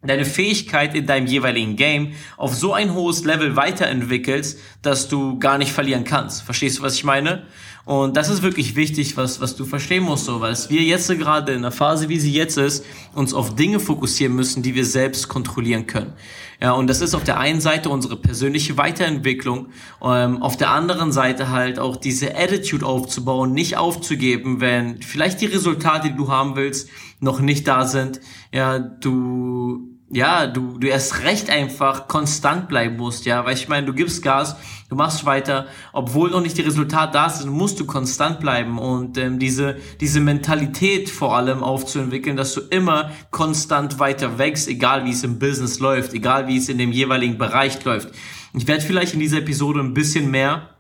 deine 0.04 0.26
Fähigkeit 0.26 0.94
in 0.94 1.06
deinem 1.06 1.28
jeweiligen 1.28 1.78
Game 1.78 2.14
auf 2.36 2.54
so 2.54 2.74
ein 2.74 2.94
hohes 2.94 3.24
Level 3.24 3.56
weiterentwickelst, 3.56 4.60
dass 4.82 5.08
du 5.08 5.40
gar 5.40 5.58
nicht 5.58 5.72
verlieren 5.72 6.04
kannst. 6.04 6.44
Verstehst 6.44 6.80
du, 6.80 6.84
was 6.84 6.96
ich 6.96 7.06
meine? 7.06 7.44
Und 7.86 8.16
das 8.16 8.30
ist 8.30 8.44
wirklich 8.44 8.76
wichtig, 8.76 9.18
was, 9.18 9.42
was 9.42 9.56
du 9.56 9.66
verstehen 9.66 10.04
musst, 10.04 10.26
so, 10.26 10.40
weil 10.40 10.56
wir 10.70 10.82
jetzt 10.82 11.10
gerade 11.10 11.54
in 11.54 11.64
der 11.64 11.72
Phase, 11.72 12.10
wie 12.10 12.20
sie 12.20 12.32
jetzt 12.32 12.58
ist, 12.58 12.86
uns 13.14 13.34
auf 13.34 13.56
Dinge 13.56 13.80
fokussieren 13.80 14.36
müssen, 14.36 14.62
die 14.62 14.76
wir 14.76 14.86
selbst 14.86 15.28
kontrollieren 15.28 15.88
können. 15.88 16.14
Ja, 16.62 16.74
und 16.74 16.88
das 16.88 17.02
ist 17.02 17.16
auf 17.16 17.24
der 17.24 17.40
einen 17.40 17.60
Seite 17.60 17.90
unsere 17.90 18.18
persönliche 18.18 18.78
Weiterentwicklung, 18.78 19.70
ähm, 20.04 20.44
auf 20.44 20.58
der 20.58 20.70
anderen 20.70 21.12
Seite 21.12 21.50
halt 21.50 21.80
auch 21.80 21.96
diese 21.96 22.38
Attitude 22.38 22.86
aufzubauen, 22.86 23.54
nicht 23.54 23.78
aufzugeben, 23.78 24.62
wenn 24.62 25.02
vielleicht 25.02 25.42
die 25.42 25.48
Resultate, 25.48 26.10
die 26.10 26.16
du 26.16 26.30
haben 26.30 26.56
willst, 26.56 26.90
noch 27.20 27.40
nicht 27.40 27.68
da 27.68 27.88
sind. 27.88 28.22
Ja, 28.54 28.78
du 28.78 29.98
ja, 30.14 30.46
du, 30.46 30.78
du 30.78 30.88
erst 30.88 31.24
recht 31.24 31.50
einfach 31.50 32.08
konstant 32.08 32.68
bleiben 32.68 32.98
musst, 32.98 33.26
ja, 33.26 33.46
weil 33.46 33.54
ich 33.56 33.70
meine, 33.70 33.88
du 33.88 33.94
gibst 33.94 34.22
Gas, 34.22 34.58
du 34.90 34.96
machst 34.96 35.26
weiter, 35.26 35.68
obwohl 35.94 36.32
noch 36.32 36.42
nicht 36.42 36.58
die 36.58 36.64
Resultate 36.64 37.14
da 37.14 37.30
sind, 37.30 37.50
musst 37.50 37.80
du 37.80 37.86
konstant 37.86 38.42
bleiben 38.42 38.78
und 38.78 39.18
ähm, 39.18 39.40
diese, 39.40 39.78
diese 40.02 40.20
Mentalität 40.20 41.10
vor 41.10 41.36
allem 41.36 41.64
aufzuentwickeln, 41.64 42.36
dass 42.36 42.54
du 42.54 42.62
immer 42.62 43.12
konstant 43.32 44.00
weiter 44.00 44.38
wächst, 44.38 44.68
egal 44.68 45.06
wie 45.06 45.12
es 45.12 45.24
im 45.24 45.40
Business 45.40 45.80
läuft, 45.80 46.14
egal 46.14 46.48
wie 46.48 46.58
es 46.58 46.68
in 46.68 46.78
dem 46.78 46.92
jeweiligen 46.92 47.38
Bereich 47.38 47.84
läuft. 47.86 48.10
Ich 48.54 48.68
werde 48.68 48.84
vielleicht 48.84 49.14
in 49.14 49.22
dieser 49.22 49.38
Episode 49.38 49.80
ein 49.80 49.94
bisschen 49.94 50.30
mehr 50.30 50.76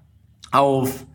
auf 0.51 1.05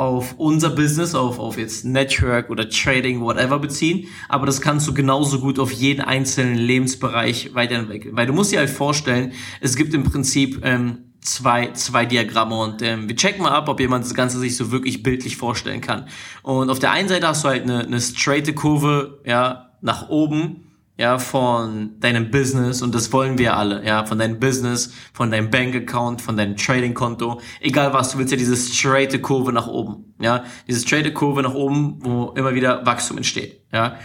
auf 0.00 0.36
unser 0.38 0.70
Business, 0.70 1.14
auf, 1.14 1.38
auf 1.38 1.58
jetzt 1.58 1.84
Network 1.84 2.48
oder 2.48 2.70
Trading, 2.70 3.20
whatever 3.20 3.58
beziehen, 3.58 4.08
aber 4.30 4.46
das 4.46 4.62
kannst 4.62 4.88
du 4.88 4.94
genauso 4.94 5.40
gut 5.40 5.58
auf 5.58 5.72
jeden 5.72 6.00
einzelnen 6.00 6.54
Lebensbereich 6.54 7.54
weiterentwickeln. 7.54 8.16
Weil 8.16 8.26
du 8.26 8.32
musst 8.32 8.50
dir 8.50 8.60
halt 8.60 8.70
vorstellen, 8.70 9.32
es 9.60 9.76
gibt 9.76 9.92
im 9.92 10.04
Prinzip 10.04 10.62
ähm, 10.64 11.12
zwei, 11.20 11.72
zwei 11.72 12.06
Diagramme 12.06 12.58
und 12.58 12.80
ähm, 12.80 13.10
wir 13.10 13.16
checken 13.16 13.42
mal 13.42 13.50
ab, 13.50 13.68
ob 13.68 13.78
jemand 13.78 14.06
das 14.06 14.14
Ganze 14.14 14.38
sich 14.38 14.56
so 14.56 14.72
wirklich 14.72 15.02
bildlich 15.02 15.36
vorstellen 15.36 15.82
kann. 15.82 16.06
Und 16.42 16.70
auf 16.70 16.78
der 16.78 16.92
einen 16.92 17.10
Seite 17.10 17.28
hast 17.28 17.44
du 17.44 17.48
halt 17.48 17.64
eine, 17.64 17.80
eine 17.80 18.00
straighte 18.00 18.54
Kurve, 18.54 19.20
ja, 19.26 19.70
nach 19.82 20.08
oben 20.08 20.69
ja, 21.00 21.18
von 21.18 21.98
deinem 21.98 22.30
Business 22.30 22.82
und 22.82 22.94
das 22.94 23.10
wollen 23.10 23.38
wir 23.38 23.56
alle, 23.56 23.82
ja, 23.86 24.04
von 24.04 24.18
deinem 24.18 24.38
Business, 24.38 24.92
von 25.14 25.30
deinem 25.30 25.50
Bankaccount, 25.50 26.20
von 26.20 26.36
deinem 26.36 26.58
Trading-Konto, 26.58 27.40
egal 27.62 27.94
was, 27.94 28.12
du 28.12 28.18
willst 28.18 28.32
ja 28.32 28.36
diese 28.36 28.54
straighte 28.54 29.18
Kurve 29.18 29.50
nach 29.50 29.66
oben, 29.66 30.12
ja, 30.20 30.44
diese 30.68 30.80
straighte 30.80 31.14
Kurve 31.14 31.40
nach 31.40 31.54
oben, 31.54 32.00
wo 32.00 32.34
immer 32.36 32.54
wieder 32.54 32.84
Wachstum 32.84 33.16
entsteht, 33.16 33.62
ja. 33.72 33.96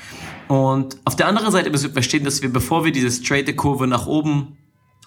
Und 0.47 0.95
auf 1.03 1.17
der 1.17 1.27
anderen 1.27 1.51
Seite 1.51 1.69
müssen 1.69 1.87
wir 1.87 1.91
verstehen, 1.93 2.23
dass 2.23 2.41
wir, 2.41 2.53
bevor 2.53 2.85
wir 2.85 2.93
diese 2.93 3.11
straighte 3.11 3.53
Kurve 3.55 3.87
nach 3.87 4.07
oben 4.07 4.55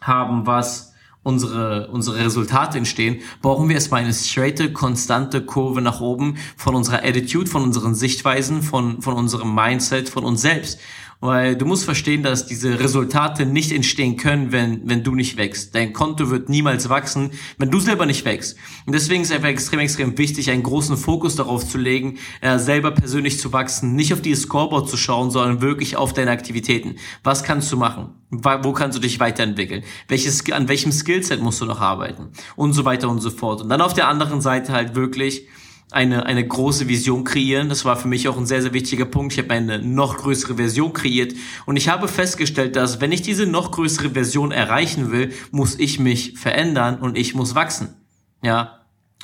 haben, 0.02 0.46
was 0.46 0.92
unsere, 1.22 1.88
unsere 1.88 2.18
Resultate 2.18 2.76
entstehen, 2.76 3.22
brauchen 3.40 3.66
wir 3.68 3.76
erstmal 3.76 4.02
eine 4.02 4.12
straighte, 4.12 4.74
konstante 4.74 5.42
Kurve 5.42 5.80
nach 5.80 6.02
oben 6.02 6.36
von 6.58 6.74
unserer 6.74 7.02
Attitude, 7.02 7.48
von 7.48 7.62
unseren 7.62 7.94
Sichtweisen, 7.94 8.62
von, 8.62 9.00
von 9.00 9.14
unserem 9.14 9.54
Mindset, 9.54 10.10
von 10.10 10.24
uns 10.24 10.42
selbst. 10.42 10.80
Weil 11.20 11.56
du 11.56 11.64
musst 11.66 11.84
verstehen, 11.84 12.22
dass 12.22 12.46
diese 12.46 12.78
Resultate 12.78 13.44
nicht 13.44 13.72
entstehen 13.72 14.16
können, 14.16 14.52
wenn, 14.52 14.88
wenn 14.88 15.02
du 15.02 15.16
nicht 15.16 15.36
wächst. 15.36 15.74
Dein 15.74 15.92
Konto 15.92 16.30
wird 16.30 16.48
niemals 16.48 16.88
wachsen, 16.88 17.32
wenn 17.58 17.72
du 17.72 17.80
selber 17.80 18.06
nicht 18.06 18.24
wächst. 18.24 18.56
Und 18.86 18.92
deswegen 18.92 19.22
ist 19.22 19.32
einfach 19.32 19.48
extrem, 19.48 19.80
extrem 19.80 20.16
wichtig, 20.16 20.48
einen 20.48 20.62
großen 20.62 20.96
Fokus 20.96 21.34
darauf 21.34 21.68
zu 21.68 21.76
legen, 21.76 22.18
äh, 22.40 22.58
selber 22.58 22.92
persönlich 22.92 23.40
zu 23.40 23.52
wachsen, 23.52 23.96
nicht 23.96 24.12
auf 24.12 24.22
die 24.22 24.32
Scoreboard 24.34 24.88
zu 24.88 24.96
schauen, 24.96 25.32
sondern 25.32 25.60
wirklich 25.60 25.96
auf 25.96 26.12
deine 26.12 26.30
Aktivitäten. 26.30 26.96
Was 27.24 27.42
kannst 27.42 27.72
du 27.72 27.76
machen? 27.76 28.14
Wo 28.30 28.72
kannst 28.72 28.96
du 28.96 29.02
dich 29.02 29.18
weiterentwickeln? 29.18 29.82
Welches, 30.06 30.48
an 30.52 30.68
welchem 30.68 30.92
Skillset 30.92 31.42
musst 31.42 31.60
du 31.60 31.64
noch 31.64 31.80
arbeiten? 31.80 32.28
Und 32.54 32.74
so 32.74 32.84
weiter 32.84 33.08
und 33.08 33.20
so 33.20 33.30
fort. 33.30 33.60
Und 33.60 33.70
dann 33.70 33.80
auf 33.80 33.94
der 33.94 34.06
anderen 34.06 34.40
Seite 34.40 34.72
halt 34.72 34.94
wirklich 34.94 35.48
eine, 35.90 36.26
eine 36.26 36.46
große 36.46 36.88
Vision 36.88 37.24
kreieren. 37.24 37.68
Das 37.68 37.84
war 37.84 37.96
für 37.96 38.08
mich 38.08 38.28
auch 38.28 38.36
ein 38.36 38.46
sehr, 38.46 38.62
sehr 38.62 38.74
wichtiger 38.74 39.06
Punkt. 39.06 39.32
Ich 39.32 39.38
habe 39.38 39.50
eine 39.52 39.78
noch 39.78 40.18
größere 40.18 40.56
Version 40.56 40.92
kreiert 40.92 41.34
und 41.66 41.76
ich 41.76 41.88
habe 41.88 42.08
festgestellt, 42.08 42.76
dass 42.76 43.00
wenn 43.00 43.12
ich 43.12 43.22
diese 43.22 43.46
noch 43.46 43.72
größere 43.72 44.10
Version 44.10 44.52
erreichen 44.52 45.10
will, 45.10 45.32
muss 45.50 45.78
ich 45.78 45.98
mich 45.98 46.38
verändern 46.38 46.98
und 46.98 47.16
ich 47.16 47.34
muss 47.34 47.54
wachsen. 47.54 47.94
Ja. 48.42 48.74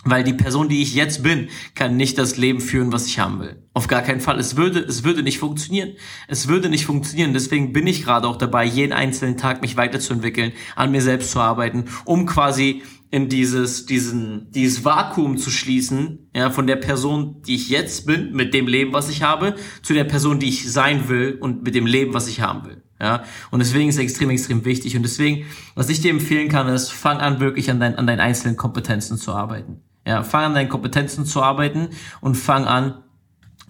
Weil 0.06 0.22
die 0.22 0.34
Person, 0.34 0.68
die 0.68 0.82
ich 0.82 0.94
jetzt 0.94 1.22
bin, 1.22 1.48
kann 1.74 1.96
nicht 1.96 2.18
das 2.18 2.36
Leben 2.36 2.60
führen, 2.60 2.92
was 2.92 3.06
ich 3.06 3.18
haben 3.18 3.40
will. 3.40 3.56
Auf 3.72 3.86
gar 3.86 4.02
keinen 4.02 4.20
Fall. 4.20 4.38
Es 4.38 4.54
würde, 4.54 4.80
es 4.80 5.02
würde 5.02 5.22
nicht 5.22 5.38
funktionieren. 5.38 5.92
Es 6.28 6.46
würde 6.46 6.68
nicht 6.68 6.84
funktionieren. 6.84 7.32
Deswegen 7.32 7.72
bin 7.72 7.86
ich 7.86 8.04
gerade 8.04 8.28
auch 8.28 8.36
dabei, 8.36 8.66
jeden 8.66 8.92
einzelnen 8.92 9.38
Tag 9.38 9.62
mich 9.62 9.78
weiterzuentwickeln, 9.78 10.52
an 10.76 10.90
mir 10.90 11.00
selbst 11.00 11.30
zu 11.30 11.40
arbeiten, 11.40 11.86
um 12.04 12.26
quasi 12.26 12.82
in 13.14 13.28
dieses, 13.28 13.86
diesen, 13.86 14.50
dieses 14.50 14.84
Vakuum 14.84 15.38
zu 15.38 15.52
schließen, 15.52 16.30
ja, 16.34 16.50
von 16.50 16.66
der 16.66 16.74
Person, 16.74 17.42
die 17.42 17.54
ich 17.54 17.68
jetzt 17.68 18.06
bin, 18.06 18.32
mit 18.32 18.52
dem 18.52 18.66
Leben, 18.66 18.92
was 18.92 19.08
ich 19.08 19.22
habe, 19.22 19.54
zu 19.82 19.94
der 19.94 20.02
Person, 20.02 20.40
die 20.40 20.48
ich 20.48 20.72
sein 20.72 21.08
will 21.08 21.38
und 21.40 21.62
mit 21.62 21.76
dem 21.76 21.86
Leben, 21.86 22.12
was 22.12 22.26
ich 22.26 22.40
haben 22.40 22.64
will. 22.64 22.82
Ja, 23.00 23.22
und 23.52 23.60
deswegen 23.60 23.88
ist 23.88 23.94
es 23.94 24.00
extrem, 24.00 24.30
extrem 24.30 24.64
wichtig. 24.64 24.96
Und 24.96 25.04
deswegen, 25.04 25.46
was 25.76 25.90
ich 25.90 26.00
dir 26.00 26.10
empfehlen 26.10 26.48
kann, 26.48 26.66
ist, 26.66 26.90
fang 26.90 27.18
an, 27.18 27.38
wirklich 27.38 27.70
an, 27.70 27.78
dein, 27.78 27.94
an 27.94 28.08
deinen 28.08 28.18
einzelnen 28.18 28.56
Kompetenzen 28.56 29.16
zu 29.16 29.32
arbeiten. 29.32 29.80
Ja, 30.04 30.24
fang 30.24 30.46
an, 30.46 30.54
deinen 30.54 30.68
Kompetenzen 30.68 31.24
zu 31.24 31.40
arbeiten 31.40 31.90
und 32.20 32.34
fang 32.34 32.64
an, 32.64 33.04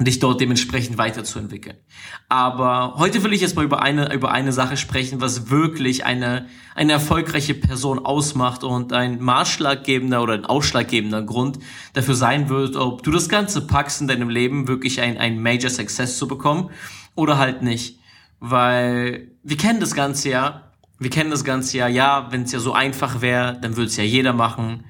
dich 0.00 0.18
dort 0.18 0.40
dementsprechend 0.40 0.98
weiterzuentwickeln. 0.98 1.76
Aber 2.28 2.94
heute 2.96 3.22
will 3.22 3.32
ich 3.32 3.40
jetzt 3.40 3.54
mal 3.54 3.64
über 3.64 3.80
eine, 3.80 4.12
über 4.12 4.32
eine 4.32 4.52
Sache 4.52 4.76
sprechen, 4.76 5.20
was 5.20 5.50
wirklich 5.50 6.04
eine, 6.04 6.46
eine 6.74 6.92
erfolgreiche 6.92 7.54
Person 7.54 8.04
ausmacht 8.04 8.64
und 8.64 8.92
ein 8.92 9.22
maßschlaggebender 9.22 10.20
oder 10.20 10.34
ein 10.34 10.46
ausschlaggebender 10.46 11.22
Grund 11.22 11.60
dafür 11.92 12.16
sein 12.16 12.48
wird, 12.48 12.74
ob 12.74 13.04
du 13.04 13.12
das 13.12 13.28
Ganze 13.28 13.66
packst 13.66 14.00
in 14.00 14.08
deinem 14.08 14.30
Leben, 14.30 14.66
wirklich 14.66 15.00
ein, 15.00 15.16
ein 15.16 15.40
Major 15.40 15.70
Success 15.70 16.18
zu 16.18 16.26
bekommen 16.26 16.70
oder 17.14 17.38
halt 17.38 17.62
nicht. 17.62 18.00
Weil 18.40 19.30
wir 19.44 19.56
kennen 19.56 19.78
das 19.78 19.94
Ganze 19.94 20.30
ja, 20.30 20.72
wir 20.98 21.10
kennen 21.10 21.30
das 21.30 21.44
Ganze 21.44 21.78
ja, 21.78 21.86
ja, 21.86 22.28
wenn 22.30 22.42
es 22.42 22.52
ja 22.52 22.58
so 22.58 22.72
einfach 22.72 23.20
wäre, 23.20 23.58
dann 23.60 23.76
würde 23.76 23.86
es 23.86 23.96
ja 23.96 24.04
jeder 24.04 24.32
machen 24.32 24.84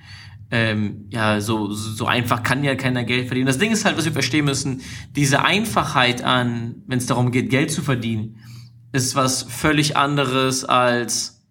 ähm, 0.55 1.09
ja, 1.11 1.41
so, 1.41 1.73
so 1.73 2.07
einfach 2.07 2.45
kann 2.45 2.63
ja 2.63 2.77
keiner 2.77 3.03
Geld 3.03 3.27
verdienen. 3.27 3.49
Das 3.49 3.59
Ding 3.59 3.73
ist 3.73 3.85
halt, 3.85 3.99
was 3.99 4.05
wir 4.05 4.13
verstehen 4.13 4.45
müssen, 4.45 4.83
diese 5.17 5.45
Einfachheit 5.45 6.23
an, 6.23 6.77
wenn 6.87 6.99
es 6.99 7.07
darum 7.07 7.33
geht, 7.33 7.51
Geld 7.51 7.73
zu 7.73 7.83
verdienen, 7.83 8.37
ist 8.93 9.17
was 9.17 9.43
völlig 9.43 9.97
anderes 9.97 10.65
als, 10.65 11.45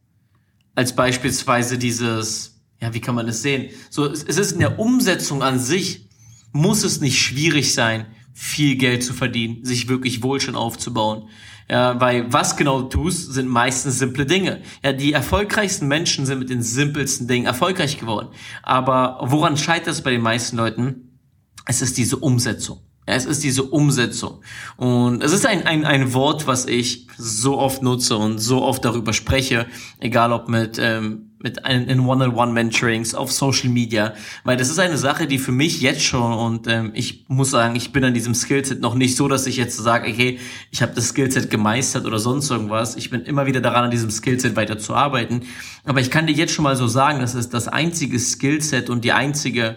als 0.73 0.95
beispielsweise 0.95 1.77
dieses, 1.77 2.61
ja, 2.81 2.93
wie 2.93 3.01
kann 3.01 3.13
man 3.13 3.27
das 3.27 3.41
sehen? 3.41 3.71
So, 3.89 4.05
es, 4.05 4.23
es 4.23 4.37
ist 4.37 4.53
in 4.53 4.59
der 4.59 4.79
Umsetzung 4.79 5.43
an 5.43 5.59
sich, 5.59 6.07
muss 6.53 6.85
es 6.85 7.01
nicht 7.01 7.19
schwierig 7.19 7.73
sein, 7.73 8.05
viel 8.31 8.77
Geld 8.77 9.03
zu 9.03 9.11
verdienen, 9.11 9.65
sich 9.65 9.89
wirklich 9.89 10.23
Wohlstand 10.23 10.55
aufzubauen. 10.55 11.27
Ja, 11.69 11.99
weil 11.99 12.31
was 12.31 12.57
genau 12.57 12.81
du 12.81 12.89
tust, 12.89 13.33
sind 13.33 13.47
meistens 13.47 13.99
simple 13.99 14.25
Dinge. 14.25 14.61
Ja, 14.83 14.93
die 14.93 15.13
erfolgreichsten 15.13 15.87
Menschen 15.87 16.25
sind 16.25 16.39
mit 16.39 16.49
den 16.49 16.61
simpelsten 16.61 17.27
Dingen 17.27 17.45
erfolgreich 17.45 17.99
geworden. 17.99 18.29
Aber 18.61 19.19
woran 19.21 19.57
scheitert 19.57 19.93
es 19.93 20.01
bei 20.01 20.11
den 20.11 20.21
meisten 20.21 20.57
Leuten? 20.57 21.19
Es 21.65 21.81
ist 21.81 21.97
diese 21.97 22.17
Umsetzung. 22.17 22.81
Ja, 23.07 23.15
es 23.15 23.25
ist 23.25 23.43
diese 23.43 23.63
Umsetzung. 23.63 24.41
Und 24.77 25.23
es 25.23 25.33
ist 25.33 25.45
ein, 25.45 25.65
ein, 25.65 25.85
ein 25.85 26.13
Wort, 26.13 26.47
was 26.47 26.65
ich 26.65 27.07
so 27.17 27.57
oft 27.57 27.81
nutze 27.81 28.15
und 28.15 28.39
so 28.39 28.61
oft 28.61 28.85
darüber 28.85 29.11
spreche, 29.11 29.65
egal 29.99 30.31
ob 30.31 30.47
mit 30.47 30.77
ähm, 30.79 31.32
mit 31.43 31.65
ein, 31.65 31.87
in 31.87 31.99
One-on-One-Mentorings 31.99 33.13
auf 33.13 33.31
Social 33.31 33.69
Media, 33.69 34.13
weil 34.45 34.55
das 34.55 34.69
ist 34.69 34.79
eine 34.79 34.97
Sache, 34.97 35.27
die 35.27 35.37
für 35.37 35.51
mich 35.51 35.81
jetzt 35.81 36.01
schon 36.01 36.33
und 36.33 36.67
ähm, 36.67 36.91
ich 36.95 37.25
muss 37.27 37.51
sagen, 37.51 37.75
ich 37.75 37.91
bin 37.91 38.03
an 38.05 38.13
diesem 38.13 38.33
Skillset 38.33 38.79
noch 38.79 38.95
nicht 38.95 39.17
so, 39.17 39.27
dass 39.27 39.45
ich 39.45 39.57
jetzt 39.57 39.75
sage, 39.75 40.09
okay, 40.09 40.39
ich 40.71 40.81
habe 40.81 40.93
das 40.95 41.09
Skillset 41.09 41.49
gemeistert 41.49 42.05
oder 42.05 42.17
sonst 42.17 42.49
irgendwas. 42.49 42.95
Ich 42.95 43.09
bin 43.09 43.23
immer 43.23 43.45
wieder 43.45 43.59
daran, 43.59 43.83
an 43.83 43.91
diesem 43.91 44.09
Skillset 44.09 44.55
weiter 44.55 44.79
zu 44.79 44.95
arbeiten. 44.95 45.41
Aber 45.83 45.99
ich 45.99 46.09
kann 46.09 46.27
dir 46.27 46.33
jetzt 46.33 46.53
schon 46.53 46.63
mal 46.63 46.77
so 46.77 46.87
sagen, 46.87 47.19
das 47.19 47.35
ist 47.35 47.53
das 47.53 47.67
einzige 47.67 48.17
Skillset 48.17 48.89
und 48.89 49.03
die 49.03 49.11
einzige, 49.11 49.75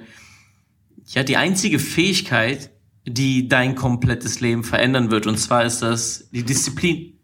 ja, 1.08 1.24
die 1.24 1.36
einzige 1.36 1.80
Fähigkeit, 1.80 2.70
die 3.04 3.48
dein 3.48 3.74
komplettes 3.74 4.38
Leben 4.38 4.62
verändern 4.62 5.10
wird. 5.10 5.26
Und 5.26 5.38
zwar 5.38 5.64
ist 5.64 5.80
das 5.80 6.28
die 6.30 6.44
Disziplin. 6.44 7.15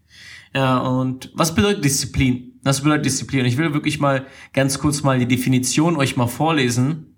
Ja, 0.54 0.78
und 0.78 1.30
was 1.34 1.54
bedeutet 1.54 1.84
Disziplin? 1.84 2.60
Das 2.62 2.82
bedeutet 2.82 3.06
Disziplin. 3.06 3.44
Ich 3.46 3.56
will 3.56 3.72
wirklich 3.72 3.98
mal 3.98 4.26
ganz 4.52 4.78
kurz 4.78 5.02
mal 5.02 5.18
die 5.18 5.26
Definition 5.26 5.96
euch 5.96 6.16
mal 6.16 6.26
vorlesen 6.26 7.16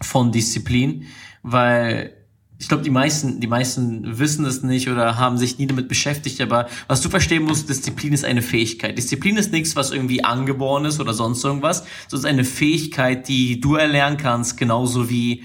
von 0.00 0.32
Disziplin, 0.32 1.04
weil 1.42 2.16
ich 2.60 2.68
glaube, 2.68 2.82
die 2.82 2.90
meisten, 2.90 3.40
die 3.40 3.46
meisten 3.46 4.18
wissen 4.18 4.44
es 4.44 4.62
nicht 4.62 4.88
oder 4.90 5.16
haben 5.16 5.38
sich 5.38 5.58
nie 5.58 5.66
damit 5.66 5.88
beschäftigt, 5.88 6.40
aber 6.42 6.68
was 6.88 7.00
du 7.00 7.08
verstehen 7.08 7.44
musst, 7.44 7.70
Disziplin 7.70 8.12
ist 8.12 8.24
eine 8.24 8.42
Fähigkeit. 8.42 8.98
Disziplin 8.98 9.38
ist 9.38 9.50
nichts, 9.50 9.76
was 9.76 9.92
irgendwie 9.92 10.22
angeboren 10.22 10.84
ist 10.84 11.00
oder 11.00 11.14
sonst 11.14 11.42
irgendwas, 11.42 11.84
sondern 12.08 12.32
eine 12.32 12.44
Fähigkeit, 12.44 13.28
die 13.28 13.60
du 13.60 13.76
erlernen 13.76 14.18
kannst, 14.18 14.58
genauso 14.58 15.08
wie, 15.08 15.44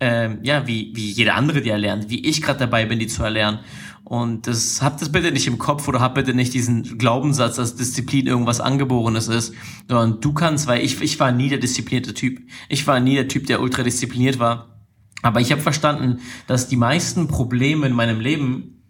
ähm, 0.00 0.40
ja, 0.42 0.66
wie, 0.66 0.90
wie 0.94 1.10
jeder 1.12 1.36
andere 1.36 1.62
die 1.62 1.70
erlernt, 1.70 2.10
wie 2.10 2.26
ich 2.26 2.42
gerade 2.42 2.58
dabei 2.58 2.86
bin, 2.86 2.98
die 2.98 3.06
zu 3.06 3.22
erlernen. 3.22 3.60
Und 4.08 4.46
das 4.46 4.80
habt 4.80 5.02
das 5.02 5.12
bitte 5.12 5.32
nicht 5.32 5.46
im 5.48 5.58
Kopf 5.58 5.86
oder 5.86 6.00
habt 6.00 6.14
bitte 6.14 6.32
nicht 6.32 6.54
diesen 6.54 6.96
Glaubenssatz, 6.96 7.56
dass 7.56 7.76
Disziplin 7.76 8.26
irgendwas 8.26 8.58
Angeborenes 8.58 9.28
ist, 9.28 9.52
sondern 9.86 10.22
du 10.22 10.32
kannst, 10.32 10.66
weil 10.66 10.82
ich, 10.82 11.02
ich 11.02 11.20
war 11.20 11.30
nie 11.30 11.50
der 11.50 11.58
disziplinierte 11.58 12.14
Typ. 12.14 12.40
Ich 12.70 12.86
war 12.86 13.00
nie 13.00 13.16
der 13.16 13.28
Typ, 13.28 13.46
der 13.48 13.60
ultra 13.60 13.82
diszipliniert 13.82 14.38
war. 14.38 14.80
Aber 15.20 15.42
ich 15.42 15.52
habe 15.52 15.60
verstanden, 15.60 16.20
dass 16.46 16.68
die 16.68 16.78
meisten 16.78 17.28
Probleme 17.28 17.86
in 17.86 17.92
meinem 17.92 18.20
Leben 18.20 18.82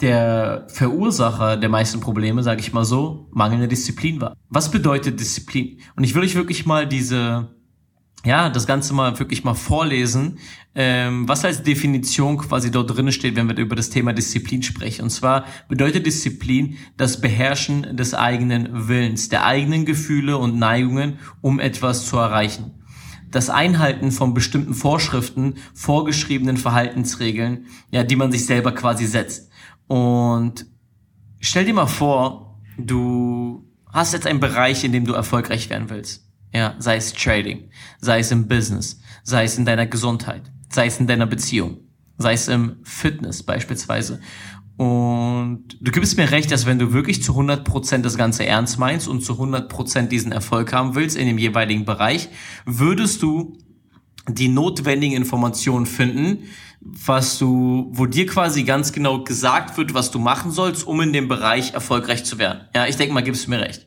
der 0.00 0.66
Verursacher 0.70 1.58
der 1.58 1.68
meisten 1.68 2.00
Probleme, 2.00 2.42
sage 2.42 2.62
ich 2.62 2.72
mal 2.72 2.86
so, 2.86 3.28
mangelnde 3.30 3.68
Disziplin 3.68 4.22
war. 4.22 4.38
Was 4.48 4.70
bedeutet 4.70 5.20
Disziplin? 5.20 5.80
Und 5.96 6.04
ich 6.04 6.14
will 6.14 6.22
euch 6.22 6.34
wirklich 6.34 6.64
mal 6.64 6.88
diese 6.88 7.59
ja, 8.24 8.50
das 8.50 8.66
Ganze 8.66 8.92
mal 8.92 9.18
wirklich 9.18 9.44
mal 9.44 9.54
vorlesen, 9.54 10.38
ähm, 10.74 11.26
was 11.26 11.44
als 11.44 11.62
Definition 11.62 12.36
quasi 12.36 12.70
dort 12.70 12.94
drin 12.94 13.10
steht, 13.12 13.34
wenn 13.34 13.48
wir 13.48 13.56
über 13.56 13.74
das 13.74 13.90
Thema 13.90 14.12
Disziplin 14.12 14.62
sprechen. 14.62 15.02
Und 15.02 15.10
zwar 15.10 15.46
bedeutet 15.68 16.06
Disziplin 16.06 16.76
das 16.96 17.20
Beherrschen 17.20 17.96
des 17.96 18.14
eigenen 18.14 18.88
Willens, 18.88 19.30
der 19.30 19.46
eigenen 19.46 19.86
Gefühle 19.86 20.36
und 20.36 20.58
Neigungen, 20.58 21.18
um 21.40 21.60
etwas 21.60 22.06
zu 22.06 22.18
erreichen. 22.18 22.72
Das 23.30 23.48
Einhalten 23.48 24.10
von 24.12 24.34
bestimmten 24.34 24.74
Vorschriften, 24.74 25.54
vorgeschriebenen 25.74 26.56
Verhaltensregeln, 26.56 27.66
ja, 27.90 28.02
die 28.02 28.16
man 28.16 28.32
sich 28.32 28.44
selber 28.44 28.72
quasi 28.72 29.06
setzt. 29.06 29.50
Und 29.86 30.66
stell 31.40 31.64
dir 31.64 31.74
mal 31.74 31.86
vor, 31.86 32.60
du 32.76 33.64
hast 33.86 34.12
jetzt 34.12 34.26
einen 34.26 34.40
Bereich, 34.40 34.84
in 34.84 34.92
dem 34.92 35.04
du 35.04 35.14
erfolgreich 35.14 35.70
werden 35.70 35.90
willst 35.90 36.29
ja, 36.52 36.74
sei 36.78 36.96
es 36.96 37.12
Trading, 37.12 37.70
sei 38.00 38.20
es 38.20 38.30
im 38.30 38.48
Business, 38.48 39.00
sei 39.22 39.44
es 39.44 39.58
in 39.58 39.64
deiner 39.64 39.86
Gesundheit, 39.86 40.42
sei 40.68 40.86
es 40.86 40.98
in 40.98 41.06
deiner 41.06 41.26
Beziehung, 41.26 41.78
sei 42.18 42.32
es 42.32 42.48
im 42.48 42.76
Fitness 42.82 43.42
beispielsweise. 43.42 44.20
Und 44.76 45.76
du 45.78 45.90
gibst 45.90 46.16
mir 46.16 46.30
recht, 46.30 46.50
dass 46.50 46.64
wenn 46.64 46.78
du 46.78 46.92
wirklich 46.92 47.22
zu 47.22 47.38
100% 47.38 47.98
das 47.98 48.16
Ganze 48.16 48.46
ernst 48.46 48.78
meinst 48.78 49.08
und 49.08 49.22
zu 49.22 49.34
100% 49.34 50.08
diesen 50.08 50.32
Erfolg 50.32 50.72
haben 50.72 50.94
willst 50.94 51.18
in 51.18 51.26
dem 51.26 51.36
jeweiligen 51.36 51.84
Bereich, 51.84 52.30
würdest 52.64 53.22
du 53.22 53.58
die 54.26 54.48
notwendigen 54.48 55.14
Informationen 55.16 55.86
finden, 55.86 56.44
was 56.80 57.38
du, 57.38 57.90
wo 57.92 58.06
dir 58.06 58.26
quasi 58.26 58.64
ganz 58.64 58.92
genau 58.92 59.22
gesagt 59.22 59.76
wird, 59.76 59.92
was 59.92 60.10
du 60.10 60.18
machen 60.18 60.50
sollst, 60.50 60.86
um 60.86 61.00
in 61.02 61.12
dem 61.12 61.28
Bereich 61.28 61.74
erfolgreich 61.74 62.24
zu 62.24 62.38
werden. 62.38 62.62
Ja, 62.74 62.86
ich 62.86 62.96
denke 62.96 63.12
mal, 63.12 63.22
gibst 63.22 63.46
du 63.46 63.50
mir 63.50 63.60
recht. 63.60 63.86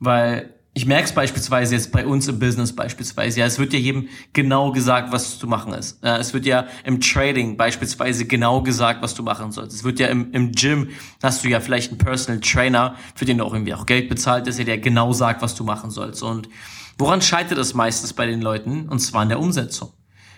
Weil 0.00 0.55
ich 0.76 0.84
merke 0.84 1.04
es 1.04 1.12
beispielsweise 1.12 1.74
jetzt 1.74 1.90
bei 1.90 2.06
uns 2.06 2.28
im 2.28 2.38
Business 2.38 2.76
beispielsweise. 2.76 3.40
Ja, 3.40 3.46
es 3.46 3.58
wird 3.58 3.72
ja 3.72 3.78
jedem 3.78 4.10
genau 4.34 4.72
gesagt, 4.72 5.10
was 5.10 5.38
zu 5.38 5.46
machen 5.46 5.72
ist. 5.72 6.04
Ja, 6.04 6.18
es 6.18 6.34
wird 6.34 6.44
ja 6.44 6.66
im 6.84 7.00
Trading 7.00 7.56
beispielsweise 7.56 8.26
genau 8.26 8.60
gesagt, 8.60 9.00
was 9.00 9.14
du 9.14 9.22
machen 9.22 9.52
sollst. 9.52 9.74
Es 9.74 9.84
wird 9.84 9.98
ja 9.98 10.08
im, 10.08 10.32
im 10.32 10.52
Gym, 10.52 10.90
hast 11.22 11.42
du 11.42 11.48
ja 11.48 11.60
vielleicht 11.60 11.92
einen 11.92 11.98
Personal 11.98 12.42
Trainer, 12.42 12.94
für 13.14 13.24
den 13.24 13.38
du 13.38 13.44
auch 13.46 13.54
irgendwie 13.54 13.72
auch 13.72 13.86
Geld 13.86 14.10
bezahlt, 14.10 14.46
dass 14.46 14.58
er 14.58 14.66
dir 14.66 14.76
genau 14.76 15.14
sagt, 15.14 15.40
was 15.40 15.54
du 15.54 15.64
machen 15.64 15.90
sollst. 15.90 16.22
Und 16.22 16.50
woran 16.98 17.22
scheitert 17.22 17.56
es 17.56 17.72
meistens 17.72 18.12
bei 18.12 18.26
den 18.26 18.42
Leuten? 18.42 18.86
Und 18.90 18.98
zwar 18.98 19.22
in 19.22 19.30
der 19.30 19.40
Umsetzung. 19.40 19.94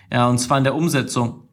Ja, 0.09 0.29
und 0.29 0.37
zwar 0.37 0.57
in 0.57 0.63
der 0.63 0.73
Umsetzung, 0.73 1.49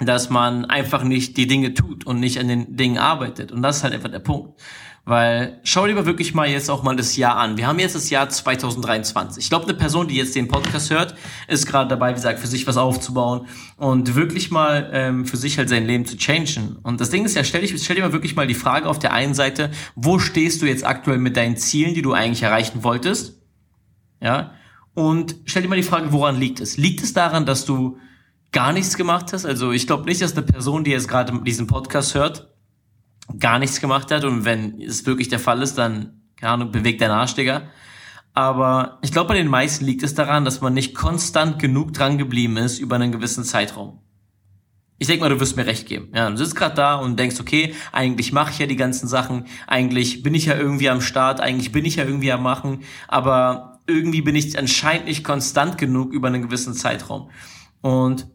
dass 0.00 0.28
man 0.28 0.66
einfach 0.66 1.02
nicht 1.02 1.38
die 1.38 1.46
Dinge 1.46 1.72
tut 1.72 2.04
und 2.04 2.20
nicht 2.20 2.38
an 2.38 2.48
den 2.48 2.76
Dingen 2.76 2.98
arbeitet. 2.98 3.52
Und 3.52 3.62
das 3.62 3.78
ist 3.78 3.84
halt 3.84 3.94
einfach 3.94 4.10
der 4.10 4.18
Punkt. 4.18 4.60
Weil 5.08 5.58
schau 5.64 5.86
dir 5.86 6.04
wirklich 6.04 6.34
mal 6.34 6.50
jetzt 6.50 6.68
auch 6.68 6.82
mal 6.82 6.94
das 6.94 7.16
Jahr 7.16 7.38
an. 7.38 7.56
Wir 7.56 7.66
haben 7.66 7.78
jetzt 7.78 7.94
das 7.94 8.10
Jahr 8.10 8.28
2023. 8.28 9.42
Ich 9.42 9.48
glaube, 9.48 9.64
eine 9.64 9.72
Person, 9.72 10.06
die 10.06 10.14
jetzt 10.16 10.36
den 10.36 10.48
Podcast 10.48 10.90
hört, 10.90 11.14
ist 11.46 11.64
gerade 11.64 11.88
dabei, 11.88 12.10
wie 12.10 12.16
gesagt, 12.16 12.38
für 12.40 12.46
sich 12.46 12.66
was 12.66 12.76
aufzubauen 12.76 13.46
und 13.78 14.16
wirklich 14.16 14.50
mal 14.50 14.90
ähm, 14.92 15.24
für 15.24 15.38
sich 15.38 15.56
halt 15.56 15.70
sein 15.70 15.86
Leben 15.86 16.04
zu 16.04 16.18
changen. 16.18 16.76
Und 16.82 17.00
das 17.00 17.08
Ding 17.08 17.24
ist 17.24 17.36
ja, 17.36 17.42
stell, 17.42 17.62
dich, 17.62 17.82
stell 17.82 17.96
dir 17.96 18.02
mal 18.02 18.12
wirklich 18.12 18.36
mal 18.36 18.46
die 18.46 18.52
Frage 18.52 18.86
auf 18.86 18.98
der 18.98 19.14
einen 19.14 19.32
Seite, 19.32 19.70
wo 19.94 20.18
stehst 20.18 20.60
du 20.60 20.66
jetzt 20.66 20.84
aktuell 20.84 21.16
mit 21.16 21.38
deinen 21.38 21.56
Zielen, 21.56 21.94
die 21.94 22.02
du 22.02 22.12
eigentlich 22.12 22.42
erreichen 22.42 22.84
wolltest? 22.84 23.40
Ja. 24.20 24.52
Und 24.92 25.36
stell 25.46 25.62
dir 25.62 25.68
mal 25.68 25.76
die 25.76 25.84
Frage, 25.84 26.12
woran 26.12 26.38
liegt 26.38 26.60
es? 26.60 26.76
Liegt 26.76 27.02
es 27.02 27.14
daran, 27.14 27.46
dass 27.46 27.64
du 27.64 27.96
gar 28.52 28.74
nichts 28.74 28.98
gemacht 28.98 29.32
hast? 29.32 29.46
Also 29.46 29.72
ich 29.72 29.86
glaube 29.86 30.04
nicht, 30.04 30.20
dass 30.20 30.36
eine 30.36 30.42
Person, 30.42 30.84
die 30.84 30.90
jetzt 30.90 31.08
gerade 31.08 31.32
diesen 31.44 31.66
Podcast 31.66 32.14
hört, 32.14 32.47
gar 33.38 33.58
nichts 33.58 33.80
gemacht 33.80 34.10
hat 34.10 34.24
und 34.24 34.44
wenn 34.44 34.80
es 34.80 35.06
wirklich 35.06 35.28
der 35.28 35.38
Fall 35.38 35.62
ist, 35.62 35.76
dann, 35.76 36.22
keine 36.36 36.52
Ahnung, 36.52 36.70
bewegt 36.72 37.00
dein 37.00 37.10
Arsch, 37.10 37.34
Digga. 37.34 37.62
Aber 38.32 38.98
ich 39.02 39.12
glaube, 39.12 39.28
bei 39.28 39.34
den 39.34 39.48
meisten 39.48 39.84
liegt 39.84 40.02
es 40.02 40.14
daran, 40.14 40.44
dass 40.44 40.60
man 40.60 40.72
nicht 40.72 40.94
konstant 40.94 41.58
genug 41.58 41.92
dran 41.92 42.18
geblieben 42.18 42.56
ist 42.56 42.78
über 42.78 42.96
einen 42.96 43.12
gewissen 43.12 43.44
Zeitraum. 43.44 44.00
Ich 45.00 45.06
denke 45.06 45.22
mal, 45.22 45.28
du 45.28 45.40
wirst 45.40 45.56
mir 45.56 45.66
recht 45.66 45.86
geben. 45.86 46.08
Ja, 46.14 46.28
du 46.28 46.36
sitzt 46.36 46.56
gerade 46.56 46.74
da 46.74 46.96
und 46.96 47.18
denkst, 47.18 47.38
okay, 47.40 47.74
eigentlich 47.92 48.32
mache 48.32 48.50
ich 48.50 48.58
ja 48.58 48.66
die 48.66 48.76
ganzen 48.76 49.08
Sachen, 49.08 49.46
eigentlich 49.66 50.22
bin 50.22 50.34
ich 50.34 50.46
ja 50.46 50.56
irgendwie 50.56 50.88
am 50.88 51.00
Start, 51.00 51.40
eigentlich 51.40 51.70
bin 51.70 51.84
ich 51.84 51.96
ja 51.96 52.04
irgendwie 52.04 52.32
am 52.32 52.42
Machen, 52.42 52.82
aber 53.06 53.80
irgendwie 53.86 54.22
bin 54.22 54.36
ich 54.36 54.58
anscheinend 54.58 55.06
nicht 55.06 55.24
konstant 55.24 55.78
genug 55.78 56.12
über 56.12 56.28
einen 56.28 56.42
gewissen 56.42 56.74
Zeitraum. 56.74 57.30
Und 57.80 58.28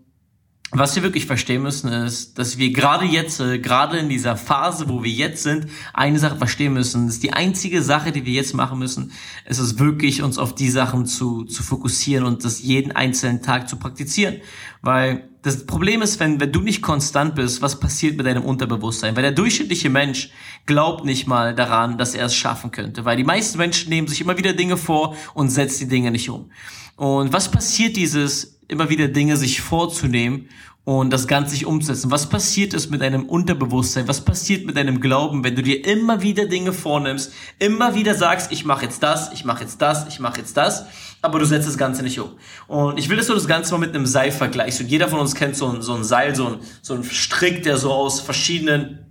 was 0.76 0.96
wir 0.96 1.04
wirklich 1.04 1.26
verstehen 1.26 1.62
müssen, 1.62 1.92
ist, 1.92 2.40
dass 2.40 2.58
wir 2.58 2.72
gerade 2.72 3.06
jetzt, 3.06 3.40
äh, 3.40 3.60
gerade 3.60 3.98
in 3.98 4.10
dieser 4.10 4.36
Phase, 4.36 4.90
wo 4.90 5.04
wir 5.04 5.12
jetzt 5.12 5.44
sind, 5.44 5.68
eine 5.94 6.18
Sache 6.20 6.38
verstehen 6.38 6.74
müssen. 6.74 7.06
Das 7.06 7.16
ist 7.16 7.24
die 7.24 7.34
einzige 7.34 7.82
Sache, 7.82 8.12
die 8.12 8.26
wir 8.26 8.34
jetzt 8.34 8.54
machen 8.54 8.80
müssen, 8.80 9.12
ist 9.46 9.60
es 9.60 9.78
wirklich, 9.78 10.24
uns 10.24 10.38
auf 10.38 10.56
die 10.56 10.70
Sachen 10.70 11.06
zu, 11.06 11.44
zu 11.44 11.62
fokussieren 11.62 12.26
und 12.26 12.44
das 12.44 12.62
jeden 12.62 12.92
einzelnen 12.92 13.42
Tag 13.42 13.70
zu 13.70 13.78
praktizieren. 13.78 14.38
Weil 14.82 15.30
das 15.44 15.66
Problem 15.66 16.02
ist, 16.02 16.20
wenn, 16.20 16.40
wenn 16.40 16.52
du 16.52 16.62
nicht 16.62 16.82
konstant 16.82 17.36
bist, 17.36 17.62
was 17.62 17.80
passiert 17.80 18.18
mit 18.18 18.26
deinem 18.26 18.44
Unterbewusstsein? 18.44 19.16
Weil 19.16 19.24
der 19.24 19.32
durchschnittliche 19.32 19.90
Mensch 19.90 20.32
glaubt 20.66 21.06
nicht 21.06 21.28
mal 21.28 21.54
daran, 21.54 21.98
dass 21.98 22.16
er 22.16 22.26
es 22.26 22.36
schaffen 22.36 22.72
könnte. 22.72 23.06
Weil 23.06 23.18
die 23.18 23.24
meisten 23.24 23.58
Menschen 23.58 23.90
nehmen 23.90 24.08
sich 24.08 24.22
immer 24.22 24.38
wieder 24.38 24.54
Dinge 24.54 24.78
vor 24.78 25.16
und 25.34 25.50
setzen 25.50 25.86
die 25.86 25.96
Dinge 25.96 26.12
nicht 26.12 26.30
um. 26.30 26.50
Und 26.96 27.34
was 27.34 27.50
passiert 27.52 27.96
dieses 27.96 28.53
immer 28.68 28.90
wieder 28.90 29.08
Dinge 29.08 29.38
sich 29.38 29.62
vorzunehmen 29.62 30.48
und 30.86 31.12
das 31.12 31.28
Ganze 31.28 31.52
sich 31.52 31.66
umzusetzen. 31.66 32.12
Was 32.12 32.28
passiert 32.28 32.74
ist 32.74 32.92
mit 32.92 33.02
deinem 33.02 33.26
Unterbewusstsein? 33.26 34.08
Was 34.08 34.22
passiert 34.22 34.66
mit 34.66 34.76
deinem 34.76 35.00
Glauben, 35.00 35.44
wenn 35.44 35.56
du 35.56 35.64
dir 35.64 35.86
immer 35.86 36.22
wieder 36.22 36.46
Dinge 36.46 36.74
vornimmst, 36.74 37.32
immer 37.60 37.96
wieder 37.96 38.16
sagst, 38.16 38.52
ich 38.52 38.66
mache 38.66 38.84
jetzt 38.84 39.02
das, 39.02 39.32
ich 39.32 39.46
mache 39.46 39.64
jetzt 39.64 39.82
das, 39.82 40.08
ich 40.10 40.20
mache 40.20 40.40
jetzt 40.40 40.58
das, 40.58 40.86
aber 41.22 41.40
du 41.40 41.46
setzt 41.46 41.68
das 41.68 41.78
Ganze 41.78 42.04
nicht 42.04 42.20
um. 42.20 42.32
Und 42.68 43.00
ich 43.00 43.08
will, 43.08 43.16
dass 43.16 43.28
du 43.28 43.34
das 43.34 43.48
Ganze 43.48 43.72
mal 43.72 43.78
mit 43.78 43.96
einem 43.96 44.06
Seil 44.06 44.32
vergleichst. 44.32 44.82
Und 44.82 44.88
jeder 44.88 45.08
von 45.08 45.20
uns 45.20 45.36
kennt 45.36 45.56
so 45.56 45.70
ein, 45.70 45.82
so 45.82 45.94
ein 45.94 46.04
Seil, 46.04 46.36
so 46.36 46.48
ein, 46.48 46.58
so 46.82 46.96
ein 46.96 47.04
Strick, 47.06 47.64
der 47.64 47.78
so 47.78 47.92
aus 47.92 48.20
verschiedenen, 48.20 49.06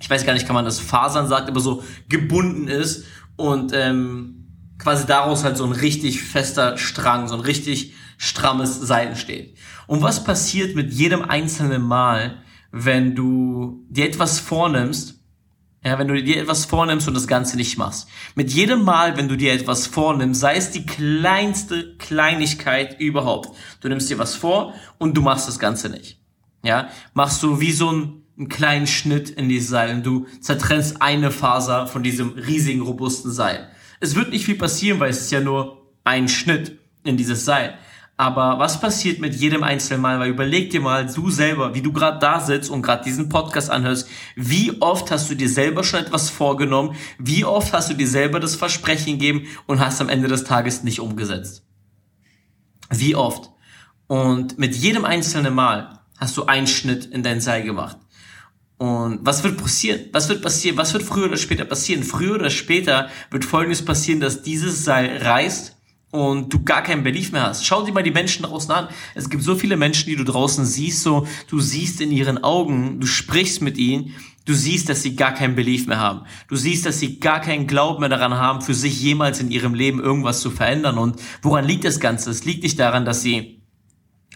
ich 0.00 0.08
weiß 0.08 0.24
gar 0.24 0.32
nicht, 0.32 0.46
kann 0.46 0.54
man 0.54 0.64
das 0.64 0.80
Fasern 0.80 1.28
sagt, 1.28 1.50
aber 1.50 1.60
so 1.60 1.82
gebunden 2.08 2.68
ist 2.68 3.04
und 3.36 3.72
ähm, 3.74 4.46
quasi 4.78 5.04
daraus 5.04 5.44
halt 5.44 5.58
so 5.58 5.64
ein 5.64 5.72
richtig 5.72 6.22
fester 6.22 6.78
Strang, 6.78 7.28
so 7.28 7.34
ein 7.34 7.40
richtig 7.40 7.92
strammes 8.18 8.78
Seil 8.78 9.16
steht. 9.16 9.56
Und 9.86 10.02
was 10.02 10.24
passiert 10.24 10.76
mit 10.76 10.92
jedem 10.92 11.22
einzelnen 11.22 11.80
Mal, 11.80 12.42
wenn 12.70 13.14
du 13.14 13.86
dir 13.88 14.04
etwas 14.04 14.38
vornimmst, 14.38 15.14
ja, 15.82 15.98
wenn 15.98 16.08
du 16.08 16.22
dir 16.22 16.42
etwas 16.42 16.66
vornimmst 16.66 17.08
und 17.08 17.14
das 17.14 17.26
Ganze 17.26 17.56
nicht 17.56 17.78
machst. 17.78 18.08
Mit 18.34 18.52
jedem 18.52 18.82
Mal, 18.82 19.16
wenn 19.16 19.28
du 19.28 19.36
dir 19.36 19.54
etwas 19.54 19.86
vornimmst, 19.86 20.40
sei 20.40 20.56
es 20.56 20.70
die 20.70 20.84
kleinste 20.84 21.96
Kleinigkeit 21.96 23.00
überhaupt. 23.00 23.56
Du 23.80 23.88
nimmst 23.88 24.10
dir 24.10 24.18
was 24.18 24.34
vor 24.34 24.74
und 24.98 25.16
du 25.16 25.22
machst 25.22 25.48
das 25.48 25.58
Ganze 25.58 25.88
nicht. 25.88 26.20
Ja, 26.62 26.90
machst 27.14 27.42
du 27.42 27.60
wie 27.60 27.72
so 27.72 27.90
ein 27.90 28.18
einen 28.38 28.48
kleinen 28.48 28.86
Schnitt 28.86 29.30
in 29.30 29.48
dieses 29.48 29.68
Seil 29.68 29.96
und 29.96 30.06
du 30.06 30.26
zertrennst 30.40 31.02
eine 31.02 31.30
Faser 31.30 31.86
von 31.86 32.02
diesem 32.02 32.30
riesigen, 32.30 32.82
robusten 32.82 33.32
Seil. 33.32 33.68
Es 34.00 34.14
wird 34.14 34.30
nicht 34.30 34.44
viel 34.44 34.56
passieren, 34.56 35.00
weil 35.00 35.10
es 35.10 35.22
ist 35.22 35.32
ja 35.32 35.40
nur 35.40 35.90
ein 36.04 36.28
Schnitt 36.28 36.78
in 37.02 37.16
dieses 37.16 37.44
Seil. 37.44 37.76
Aber 38.20 38.58
was 38.58 38.80
passiert 38.80 39.20
mit 39.20 39.36
jedem 39.36 39.62
einzelnen 39.62 40.02
Mal? 40.02 40.18
Weil 40.18 40.30
überleg 40.30 40.70
dir 40.70 40.80
mal, 40.80 41.06
du 41.06 41.30
selber, 41.30 41.76
wie 41.76 41.82
du 41.82 41.92
gerade 41.92 42.18
da 42.18 42.40
sitzt 42.40 42.68
und 42.68 42.82
gerade 42.82 43.04
diesen 43.04 43.28
Podcast 43.28 43.70
anhörst, 43.70 44.08
wie 44.34 44.82
oft 44.82 45.12
hast 45.12 45.30
du 45.30 45.36
dir 45.36 45.48
selber 45.48 45.84
schon 45.84 46.00
etwas 46.00 46.28
vorgenommen? 46.28 46.96
Wie 47.20 47.44
oft 47.44 47.72
hast 47.72 47.90
du 47.90 47.94
dir 47.94 48.08
selber 48.08 48.40
das 48.40 48.56
Versprechen 48.56 49.12
gegeben 49.12 49.46
und 49.66 49.78
hast 49.78 50.00
am 50.00 50.08
Ende 50.08 50.26
des 50.26 50.42
Tages 50.42 50.82
nicht 50.82 50.98
umgesetzt? 50.98 51.64
Wie 52.90 53.14
oft? 53.14 53.52
Und 54.08 54.58
mit 54.58 54.74
jedem 54.74 55.04
einzelnen 55.04 55.54
Mal 55.54 56.00
hast 56.18 56.36
du 56.36 56.46
einen 56.46 56.66
Schnitt 56.66 57.06
in 57.06 57.22
dein 57.22 57.40
Seil 57.40 57.62
gemacht. 57.62 57.98
Und 58.78 59.20
was 59.22 59.44
wird 59.44 59.58
passieren? 59.58 60.06
Was 60.10 60.28
wird 60.28 60.42
passieren? 60.42 60.76
Was 60.76 60.92
wird 60.92 61.04
früher 61.04 61.26
oder 61.26 61.36
später 61.36 61.64
passieren? 61.64 62.02
Früher 62.02 62.34
oder 62.34 62.50
später 62.50 63.10
wird 63.30 63.44
Folgendes 63.44 63.84
passieren, 63.84 64.18
dass 64.18 64.42
dieses 64.42 64.84
Seil 64.84 65.18
reißt 65.18 65.77
und 66.10 66.52
du 66.52 66.62
gar 66.62 66.82
keinen 66.82 67.02
Belief 67.02 67.32
mehr 67.32 67.42
hast. 67.42 67.66
Schau 67.66 67.84
dir 67.84 67.92
mal 67.92 68.02
die 68.02 68.10
Menschen 68.10 68.44
draußen 68.44 68.70
an. 68.70 68.88
Es 69.14 69.28
gibt 69.28 69.42
so 69.42 69.54
viele 69.54 69.76
Menschen, 69.76 70.08
die 70.08 70.16
du 70.16 70.24
draußen 70.24 70.64
siehst, 70.64 71.02
so, 71.02 71.26
du 71.48 71.60
siehst 71.60 72.00
in 72.00 72.10
ihren 72.10 72.42
Augen, 72.42 73.00
du 73.00 73.06
sprichst 73.06 73.60
mit 73.60 73.76
ihnen, 73.76 74.14
du 74.46 74.54
siehst, 74.54 74.88
dass 74.88 75.02
sie 75.02 75.16
gar 75.16 75.34
keinen 75.34 75.54
Belief 75.54 75.86
mehr 75.86 75.98
haben. 75.98 76.22
Du 76.48 76.56
siehst, 76.56 76.86
dass 76.86 76.98
sie 76.98 77.20
gar 77.20 77.40
keinen 77.40 77.66
Glauben 77.66 78.00
mehr 78.00 78.08
daran 78.08 78.34
haben, 78.34 78.62
für 78.62 78.74
sich 78.74 79.00
jemals 79.00 79.40
in 79.40 79.50
ihrem 79.50 79.74
Leben 79.74 80.00
irgendwas 80.00 80.40
zu 80.40 80.50
verändern. 80.50 80.96
Und 80.96 81.20
woran 81.42 81.66
liegt 81.66 81.84
das 81.84 82.00
Ganze? 82.00 82.30
Es 82.30 82.44
liegt 82.44 82.62
nicht 82.62 82.78
daran, 82.78 83.04
dass 83.04 83.22
sie 83.22 83.57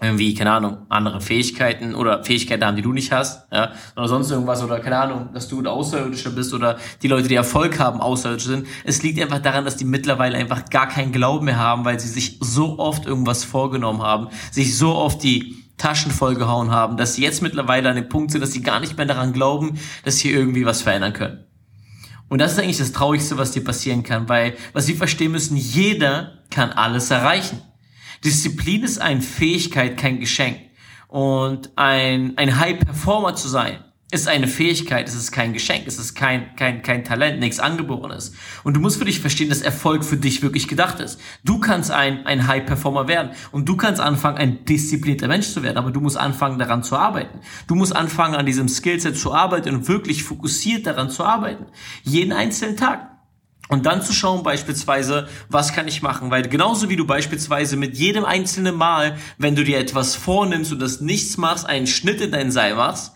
irgendwie, 0.02 0.34
keine 0.34 0.50
Ahnung, 0.50 0.78
andere 0.88 1.20
Fähigkeiten 1.20 1.94
oder 1.94 2.24
Fähigkeiten 2.24 2.64
haben, 2.64 2.76
die 2.76 2.82
du 2.82 2.92
nicht 2.92 3.12
hast, 3.12 3.46
ja, 3.52 3.72
oder 3.96 4.08
sonst 4.08 4.30
irgendwas 4.30 4.62
oder 4.62 4.80
keine 4.80 4.98
Ahnung, 4.98 5.28
dass 5.32 5.48
du 5.48 5.60
ein 5.60 5.66
Außerirdischer 5.66 6.30
bist 6.30 6.52
oder 6.52 6.78
die 7.02 7.08
Leute, 7.08 7.28
die 7.28 7.36
Erfolg 7.36 7.78
haben, 7.78 8.00
Außerirdische 8.00 8.48
sind. 8.48 8.66
Es 8.84 9.02
liegt 9.02 9.20
einfach 9.20 9.38
daran, 9.38 9.64
dass 9.64 9.76
die 9.76 9.84
mittlerweile 9.84 10.36
einfach 10.36 10.68
gar 10.70 10.88
keinen 10.88 11.12
Glauben 11.12 11.44
mehr 11.44 11.58
haben, 11.58 11.84
weil 11.84 12.00
sie 12.00 12.08
sich 12.08 12.38
so 12.40 12.78
oft 12.78 13.06
irgendwas 13.06 13.44
vorgenommen 13.44 14.02
haben, 14.02 14.28
sich 14.50 14.76
so 14.76 14.94
oft 14.94 15.22
die 15.22 15.62
Taschen 15.78 16.10
vollgehauen 16.10 16.70
haben, 16.70 16.96
dass 16.96 17.14
sie 17.14 17.22
jetzt 17.22 17.42
mittlerweile 17.42 17.88
an 17.88 17.96
dem 17.96 18.08
Punkt 18.08 18.32
sind, 18.32 18.40
dass 18.40 18.52
sie 18.52 18.62
gar 18.62 18.80
nicht 18.80 18.96
mehr 18.96 19.06
daran 19.06 19.32
glauben, 19.32 19.78
dass 20.04 20.18
sie 20.18 20.30
irgendwie 20.30 20.66
was 20.66 20.82
verändern 20.82 21.12
können. 21.12 21.44
Und 22.28 22.40
das 22.40 22.52
ist 22.52 22.58
eigentlich 22.58 22.78
das 22.78 22.92
Traurigste, 22.92 23.36
was 23.36 23.52
dir 23.52 23.62
passieren 23.62 24.02
kann, 24.02 24.28
weil, 24.28 24.56
was 24.72 24.86
sie 24.86 24.94
verstehen 24.94 25.32
müssen, 25.32 25.56
jeder 25.56 26.38
kann 26.50 26.70
alles 26.70 27.10
erreichen. 27.10 27.60
Disziplin 28.24 28.84
ist 28.84 29.00
eine 29.00 29.20
Fähigkeit, 29.20 29.96
kein 29.96 30.20
Geschenk. 30.20 30.58
Und 31.08 31.70
ein, 31.76 32.36
ein 32.36 32.58
High-Performer 32.58 33.34
zu 33.34 33.48
sein, 33.48 33.84
ist 34.12 34.28
eine 34.28 34.46
Fähigkeit, 34.46 35.08
es 35.08 35.14
ist 35.14 35.32
kein 35.32 35.54
Geschenk, 35.54 35.86
es 35.86 35.98
ist 35.98 36.14
kein, 36.14 36.54
kein, 36.54 36.82
kein 36.82 37.02
Talent, 37.02 37.40
nichts 37.40 37.58
Angeborenes. 37.58 38.34
Und 38.62 38.74
du 38.76 38.80
musst 38.80 38.98
für 38.98 39.06
dich 39.06 39.20
verstehen, 39.20 39.48
dass 39.48 39.62
Erfolg 39.62 40.04
für 40.04 40.18
dich 40.18 40.42
wirklich 40.42 40.68
gedacht 40.68 41.00
ist. 41.00 41.18
Du 41.44 41.58
kannst 41.58 41.90
ein, 41.90 42.26
ein 42.26 42.46
High-Performer 42.46 43.08
werden 43.08 43.30
und 43.52 43.66
du 43.70 43.76
kannst 43.76 44.02
anfangen, 44.02 44.36
ein 44.36 44.66
disziplinierter 44.66 45.28
Mensch 45.28 45.48
zu 45.48 45.62
werden, 45.62 45.78
aber 45.78 45.90
du 45.90 46.00
musst 46.00 46.18
anfangen, 46.18 46.58
daran 46.58 46.82
zu 46.82 46.96
arbeiten. 46.96 47.40
Du 47.66 47.74
musst 47.74 47.96
anfangen, 47.96 48.34
an 48.34 48.44
diesem 48.44 48.68
Skillset 48.68 49.16
zu 49.16 49.32
arbeiten 49.32 49.74
und 49.74 49.88
wirklich 49.88 50.24
fokussiert 50.24 50.86
daran 50.86 51.08
zu 51.08 51.24
arbeiten. 51.24 51.64
Jeden 52.02 52.34
einzelnen 52.34 52.76
Tag. 52.76 53.11
Und 53.72 53.86
dann 53.86 54.02
zu 54.02 54.12
schauen 54.12 54.42
beispielsweise, 54.42 55.28
was 55.48 55.72
kann 55.72 55.88
ich 55.88 56.02
machen? 56.02 56.30
Weil 56.30 56.46
genauso 56.46 56.90
wie 56.90 56.96
du 56.96 57.06
beispielsweise 57.06 57.78
mit 57.78 57.96
jedem 57.96 58.26
einzelnen 58.26 58.74
Mal, 58.74 59.16
wenn 59.38 59.56
du 59.56 59.64
dir 59.64 59.78
etwas 59.78 60.14
vornimmst 60.14 60.72
und 60.72 60.78
das 60.78 61.00
nichts 61.00 61.38
machst, 61.38 61.64
einen 61.64 61.86
Schnitt 61.86 62.20
in 62.20 62.32
dein 62.32 62.52
Seil 62.52 62.74
machst, 62.74 63.14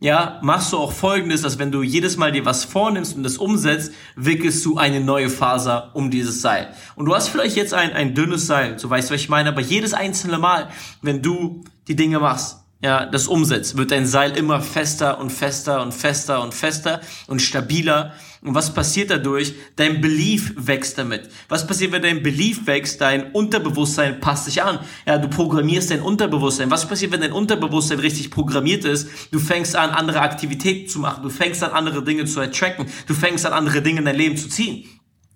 ja, 0.00 0.40
machst 0.42 0.74
du 0.74 0.76
auch 0.76 0.92
folgendes, 0.92 1.40
dass 1.40 1.58
wenn 1.58 1.72
du 1.72 1.82
jedes 1.82 2.18
Mal 2.18 2.32
dir 2.32 2.44
was 2.44 2.66
vornimmst 2.66 3.16
und 3.16 3.22
das 3.22 3.38
umsetzt, 3.38 3.94
wickelst 4.14 4.62
du 4.66 4.76
eine 4.76 5.00
neue 5.00 5.30
Faser 5.30 5.92
um 5.94 6.10
dieses 6.10 6.42
Seil. 6.42 6.74
Und 6.96 7.06
du 7.06 7.14
hast 7.14 7.28
vielleicht 7.28 7.56
jetzt 7.56 7.72
ein, 7.72 7.94
ein 7.94 8.14
dünnes 8.14 8.46
Seil, 8.46 8.78
so 8.78 8.90
weißt 8.90 9.08
du, 9.08 9.14
was 9.14 9.22
ich 9.22 9.30
meine, 9.30 9.48
aber 9.48 9.62
jedes 9.62 9.94
einzelne 9.94 10.36
Mal, 10.36 10.68
wenn 11.00 11.22
du 11.22 11.64
die 11.88 11.96
Dinge 11.96 12.20
machst, 12.20 12.63
ja, 12.84 13.06
das 13.06 13.28
umsetzt, 13.28 13.78
wird 13.78 13.92
dein 13.92 14.04
Seil 14.04 14.36
immer 14.36 14.60
fester 14.60 15.18
und 15.18 15.30
fester 15.30 15.80
und 15.80 15.92
fester 15.94 16.42
und 16.42 16.52
fester 16.52 17.00
und 17.28 17.40
stabiler. 17.40 18.12
Und 18.42 18.54
was 18.54 18.74
passiert 18.74 19.08
dadurch? 19.08 19.54
Dein 19.76 20.02
Belief 20.02 20.52
wächst 20.58 20.98
damit. 20.98 21.30
Was 21.48 21.66
passiert, 21.66 21.92
wenn 21.92 22.02
dein 22.02 22.22
Belief 22.22 22.66
wächst? 22.66 23.00
Dein 23.00 23.32
Unterbewusstsein 23.32 24.20
passt 24.20 24.44
sich 24.44 24.62
an. 24.62 24.80
Ja, 25.06 25.16
du 25.16 25.28
programmierst 25.28 25.92
dein 25.92 26.02
Unterbewusstsein. 26.02 26.70
Was 26.70 26.86
passiert, 26.86 27.10
wenn 27.12 27.22
dein 27.22 27.32
Unterbewusstsein 27.32 28.00
richtig 28.00 28.30
programmiert 28.30 28.84
ist? 28.84 29.08
Du 29.30 29.38
fängst 29.38 29.76
an, 29.76 29.88
andere 29.88 30.20
Aktivitäten 30.20 30.86
zu 30.86 30.98
machen. 30.98 31.22
Du 31.22 31.30
fängst 31.30 31.64
an, 31.64 31.70
andere 31.70 32.04
Dinge 32.04 32.26
zu 32.26 32.38
attracken. 32.38 32.84
Du 33.06 33.14
fängst 33.14 33.46
an, 33.46 33.54
andere 33.54 33.80
Dinge 33.80 34.00
in 34.00 34.04
dein 34.04 34.16
Leben 34.16 34.36
zu 34.36 34.50
ziehen. 34.50 34.84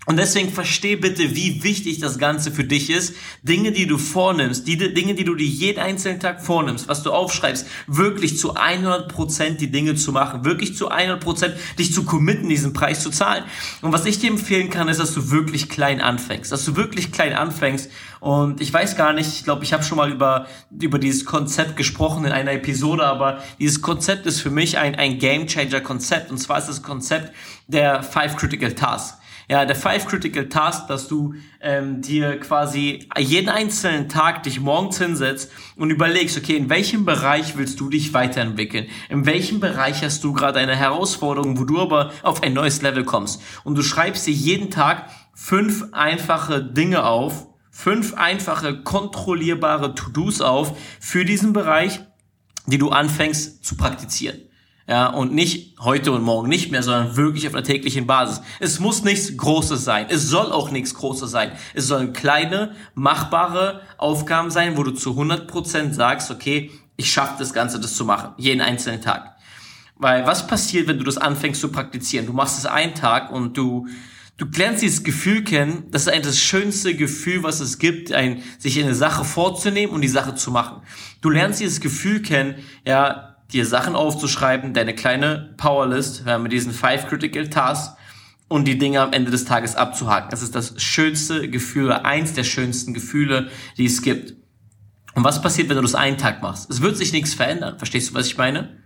Und 0.09 0.17
deswegen 0.17 0.51
versteh 0.51 0.97
bitte, 0.97 1.37
wie 1.37 1.63
wichtig 1.63 2.01
das 2.01 2.19
Ganze 2.19 2.51
für 2.51 2.65
dich 2.65 2.89
ist. 2.89 3.15
Dinge, 3.43 3.73
die 3.73 3.87
du 3.87 3.99
vornimmst, 3.99 4.67
die 4.67 4.79
Dinge, 4.79 5.15
die 5.15 5.25
du 5.25 5.35
dir 5.35 5.47
jeden 5.47 5.81
einzelnen 5.81 6.19
Tag 6.19 6.43
vornimmst, 6.43 6.89
was 6.89 7.03
du 7.03 7.13
aufschreibst, 7.13 7.67
wirklich 7.87 8.39
zu 8.39 8.57
100% 8.57 9.59
die 9.59 9.71
Dinge 9.71 9.97
zu 9.97 10.13
machen, 10.13 10.47
wirklich 10.47 10.75
zu 10.75 10.91
100% 10.91 11.53
dich 11.79 11.93
zu 11.93 12.05
committen, 12.05 12.49
diesen 12.49 12.73
Preis 12.73 13.03
zu 13.03 13.11
zahlen. 13.11 13.45
Und 13.83 13.93
was 13.93 14.07
ich 14.07 14.19
dir 14.19 14.31
empfehlen 14.31 14.71
kann, 14.71 14.89
ist, 14.89 14.99
dass 14.99 15.13
du 15.13 15.31
wirklich 15.31 15.69
klein 15.69 16.01
anfängst, 16.01 16.53
dass 16.53 16.65
du 16.65 16.75
wirklich 16.75 17.13
klein 17.13 17.35
anfängst. 17.35 17.91
Und 18.21 18.63
ich 18.63 18.73
weiß 18.73 18.97
gar 18.97 19.13
nicht, 19.13 19.29
ich 19.29 19.45
glaube, 19.45 19.65
ich 19.65 19.75
habe 19.75 19.83
schon 19.83 19.99
mal 19.99 20.11
über, 20.11 20.47
über 20.71 20.99
dieses 20.99 21.27
Konzept 21.27 21.77
gesprochen 21.77 22.25
in 22.25 22.33
einer 22.33 22.53
Episode, 22.53 23.05
aber 23.05 23.43
dieses 23.59 23.83
Konzept 23.83 24.25
ist 24.25 24.41
für 24.41 24.51
mich 24.51 24.79
ein, 24.79 24.95
ein 24.95 25.19
Game 25.19 25.47
Changer 25.47 25.83
Konzept. 25.83 26.31
Und 26.31 26.39
zwar 26.39 26.57
ist 26.57 26.69
das 26.69 26.83
Konzept 26.83 27.35
der 27.67 28.03
Five 28.03 28.37
Critical 28.37 28.73
Tasks. 28.73 29.18
Ja, 29.51 29.65
der 29.65 29.77
Five 29.77 30.07
Critical 30.07 30.51
Task, 30.51 30.89
dass 30.89 31.09
du 31.09 31.33
ähm, 31.63 32.03
dir 32.03 32.39
quasi 32.39 33.09
jeden 33.19 33.49
einzelnen 33.49 34.11
Tag 34.11 34.43
dich 34.43 34.61
morgens 34.61 34.99
hinsetzt 34.99 35.51
und 35.75 35.89
überlegst, 35.91 36.37
okay, 36.37 36.55
in 36.55 36.69
welchem 36.69 37.07
Bereich 37.07 37.57
willst 37.57 37.81
du 37.81 37.89
dich 37.89 38.13
weiterentwickeln? 38.13 38.89
In 39.09 39.25
welchem 39.25 39.59
Bereich 39.59 40.03
hast 40.03 40.23
du 40.23 40.35
gerade 40.35 40.59
eine 40.59 40.77
Herausforderung, 40.77 41.59
wo 41.59 41.65
du 41.65 41.81
aber 41.81 42.13
auf 42.23 42.43
ein 42.43 42.53
neues 42.53 42.83
Level 42.83 43.05
kommst? 43.05 43.41
Und 43.65 43.77
du 43.77 43.83
schreibst 43.83 44.27
dir 44.27 44.35
jeden 44.35 44.71
Tag 44.71 45.09
fünf 45.33 45.87
einfache 45.93 46.63
Dinge 46.63 47.05
auf, 47.05 47.47
fünf 47.71 48.13
einfache 48.15 48.83
kontrollierbare 48.83 49.95
To-Dos 49.95 50.43
auf 50.43 50.79
für 51.01 51.25
diesen 51.25 51.55
Bereich, 51.55 52.01
die 52.67 52.77
du 52.77 52.91
anfängst 52.91 53.65
zu 53.65 53.79
praktizieren. 53.79 54.43
Ja, 54.89 55.09
und 55.09 55.35
nicht 55.35 55.79
heute 55.81 56.13
und 56.13 56.23
morgen 56.23 56.49
nicht 56.49 56.71
mehr, 56.71 56.83
sondern 56.83 57.15
wirklich 57.15 57.47
auf 57.47 57.55
einer 57.55 57.63
täglichen 57.63 58.07
Basis. 58.07 58.41
Es 58.59 58.81
muss 58.81 59.05
nichts 59.05 59.37
Großes 59.37 59.85
sein. 59.85 60.07
Es 60.09 60.29
soll 60.29 60.51
auch 60.51 60.71
nichts 60.71 60.95
Großes 60.95 61.31
sein. 61.31 61.53
Es 61.75 61.89
sollen 61.89 62.15
kleine, 62.15 62.75
machbare 62.95 63.83
Aufgaben 63.99 64.51
sein, 64.51 64.79
wo 64.79 64.83
du 64.85 64.93
zu 64.93 65.11
100% 65.11 65.93
sagst, 65.93 66.31
okay, 66.31 66.71
ich 66.97 67.13
schaffe 67.13 67.35
das 67.39 67.53
Ganze, 67.53 67.79
das 67.79 67.97
zu 67.97 68.07
machen. 68.07 68.31
Jeden 68.39 68.63
einzelnen 68.63 69.03
Tag. 69.03 69.37
Weil 69.97 70.27
was 70.27 70.47
passiert, 70.47 70.89
wenn 70.89 70.97
du 70.97 71.05
das 71.05 71.19
anfängst 71.19 71.61
zu 71.61 71.71
praktizieren? 71.71 72.25
Du 72.25 72.33
machst 72.33 72.59
es 72.59 72.65
einen 72.65 72.95
Tag 72.95 73.31
und 73.31 73.59
du, 73.59 73.89
du 74.39 74.47
lernst 74.57 74.81
dieses 74.81 75.05
Gefühl 75.05 75.45
kennen. 75.45 75.85
Das 75.91 76.03
ist 76.03 76.09
eigentlich 76.09 76.29
das 76.29 76.41
schönste 76.41 76.95
Gefühl, 76.95 77.43
was 77.43 77.61
es 77.61 77.79
gibt, 77.79 78.11
ein, 78.13 78.43
sich 78.59 78.83
eine 78.83 78.95
Sache 78.95 79.27
vorzunehmen 79.27 79.93
und 79.93 80.01
die 80.01 80.09
Sache 80.09 80.35
zu 80.35 80.51
machen. 80.51 80.81
Du 81.21 81.29
lernst 81.29 81.61
dieses 81.61 81.81
Gefühl 81.81 82.23
kennen, 82.23 82.55
ja, 82.87 83.28
dir 83.53 83.67
Sachen 83.67 83.95
aufzuschreiben, 83.95 84.75
deine 84.75 84.95
kleine 84.95 85.55
Powerlist 85.57 86.25
ja, 86.27 86.39
mit 86.39 86.53
diesen 86.53 86.73
Five 86.73 87.07
Critical 87.09 87.49
Tasks 87.49 87.97
und 88.49 88.67
die 88.67 88.79
Dinge 88.79 89.01
am 89.01 89.13
Ende 89.13 89.31
des 89.31 89.45
Tages 89.45 89.77
abzuhaken. 89.77 90.31
Das 90.31 90.43
ist 90.43 90.55
das 90.55 90.81
schönste 90.83 91.49
Gefühl, 91.49 91.93
eins 91.93 92.33
der 92.33 92.45
schönsten 92.45 92.95
Gefühle, 92.95 93.51
die 93.77 93.87
es 93.87 94.03
gibt. 94.03 94.35
Und 95.15 95.25
was 95.25 95.43
passiert, 95.43 95.69
wenn 95.69 95.77
du 95.77 95.83
das 95.83 95.95
einen 95.95 96.19
Tag 96.19 96.43
machst? 96.43 96.71
Es 96.71 96.81
wird 96.81 96.97
sich 96.97 97.13
nichts 97.13 97.35
verändern. 97.35 97.79
Verstehst 97.79 98.11
du, 98.11 98.15
was 98.15 98.27
ich 98.27 98.37
meine? 98.37 98.79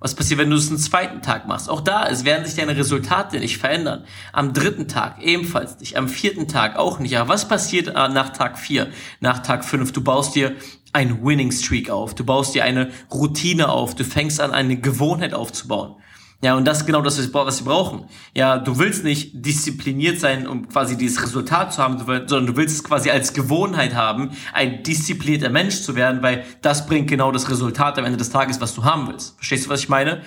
Was 0.00 0.14
passiert, 0.14 0.38
wenn 0.38 0.48
du 0.48 0.56
es 0.56 0.68
einen 0.68 0.78
zweiten 0.78 1.22
Tag 1.22 1.48
machst? 1.48 1.68
Auch 1.68 1.80
da, 1.80 2.06
es 2.06 2.24
werden 2.24 2.46
sich 2.46 2.54
deine 2.54 2.76
Resultate 2.76 3.40
nicht 3.40 3.58
verändern. 3.58 4.04
Am 4.32 4.52
dritten 4.52 4.86
Tag 4.86 5.20
ebenfalls 5.20 5.80
nicht. 5.80 5.96
Am 5.96 6.08
vierten 6.08 6.46
Tag 6.46 6.76
auch 6.76 7.00
nicht. 7.00 7.18
Aber 7.18 7.30
was 7.30 7.48
passiert 7.48 7.88
äh, 7.88 8.08
nach 8.08 8.30
Tag 8.30 8.58
vier, 8.58 8.90
nach 9.18 9.40
Tag 9.40 9.64
fünf? 9.64 9.90
Du 9.92 10.00
baust 10.00 10.36
dir 10.36 10.54
ein 10.92 11.24
Winning 11.24 11.52
Streak 11.52 11.90
auf. 11.90 12.14
Du 12.14 12.24
baust 12.24 12.54
dir 12.54 12.64
eine 12.64 12.90
Routine 13.12 13.68
auf. 13.68 13.94
Du 13.94 14.04
fängst 14.04 14.40
an, 14.40 14.52
eine 14.52 14.76
Gewohnheit 14.76 15.34
aufzubauen. 15.34 15.96
Ja, 16.40 16.56
und 16.56 16.66
das 16.66 16.78
ist 16.78 16.86
genau 16.86 17.02
das, 17.02 17.18
was 17.32 17.64
wir 17.64 17.66
brauchen. 17.66 18.04
Ja, 18.32 18.58
du 18.58 18.78
willst 18.78 19.02
nicht 19.02 19.32
diszipliniert 19.34 20.20
sein, 20.20 20.46
um 20.46 20.68
quasi 20.68 20.96
dieses 20.96 21.20
Resultat 21.20 21.72
zu 21.72 21.82
haben, 21.82 21.98
sondern 21.98 22.46
du 22.46 22.56
willst 22.56 22.76
es 22.76 22.84
quasi 22.84 23.10
als 23.10 23.32
Gewohnheit 23.32 23.96
haben, 23.96 24.30
ein 24.52 24.84
disziplinierter 24.84 25.50
Mensch 25.50 25.82
zu 25.82 25.96
werden, 25.96 26.22
weil 26.22 26.44
das 26.62 26.86
bringt 26.86 27.08
genau 27.08 27.32
das 27.32 27.50
Resultat 27.50 27.98
am 27.98 28.04
Ende 28.04 28.18
des 28.18 28.30
Tages, 28.30 28.60
was 28.60 28.72
du 28.72 28.84
haben 28.84 29.08
willst. 29.08 29.34
Verstehst 29.34 29.66
du, 29.66 29.70
was 29.70 29.80
ich 29.80 29.88
meine? 29.88 30.22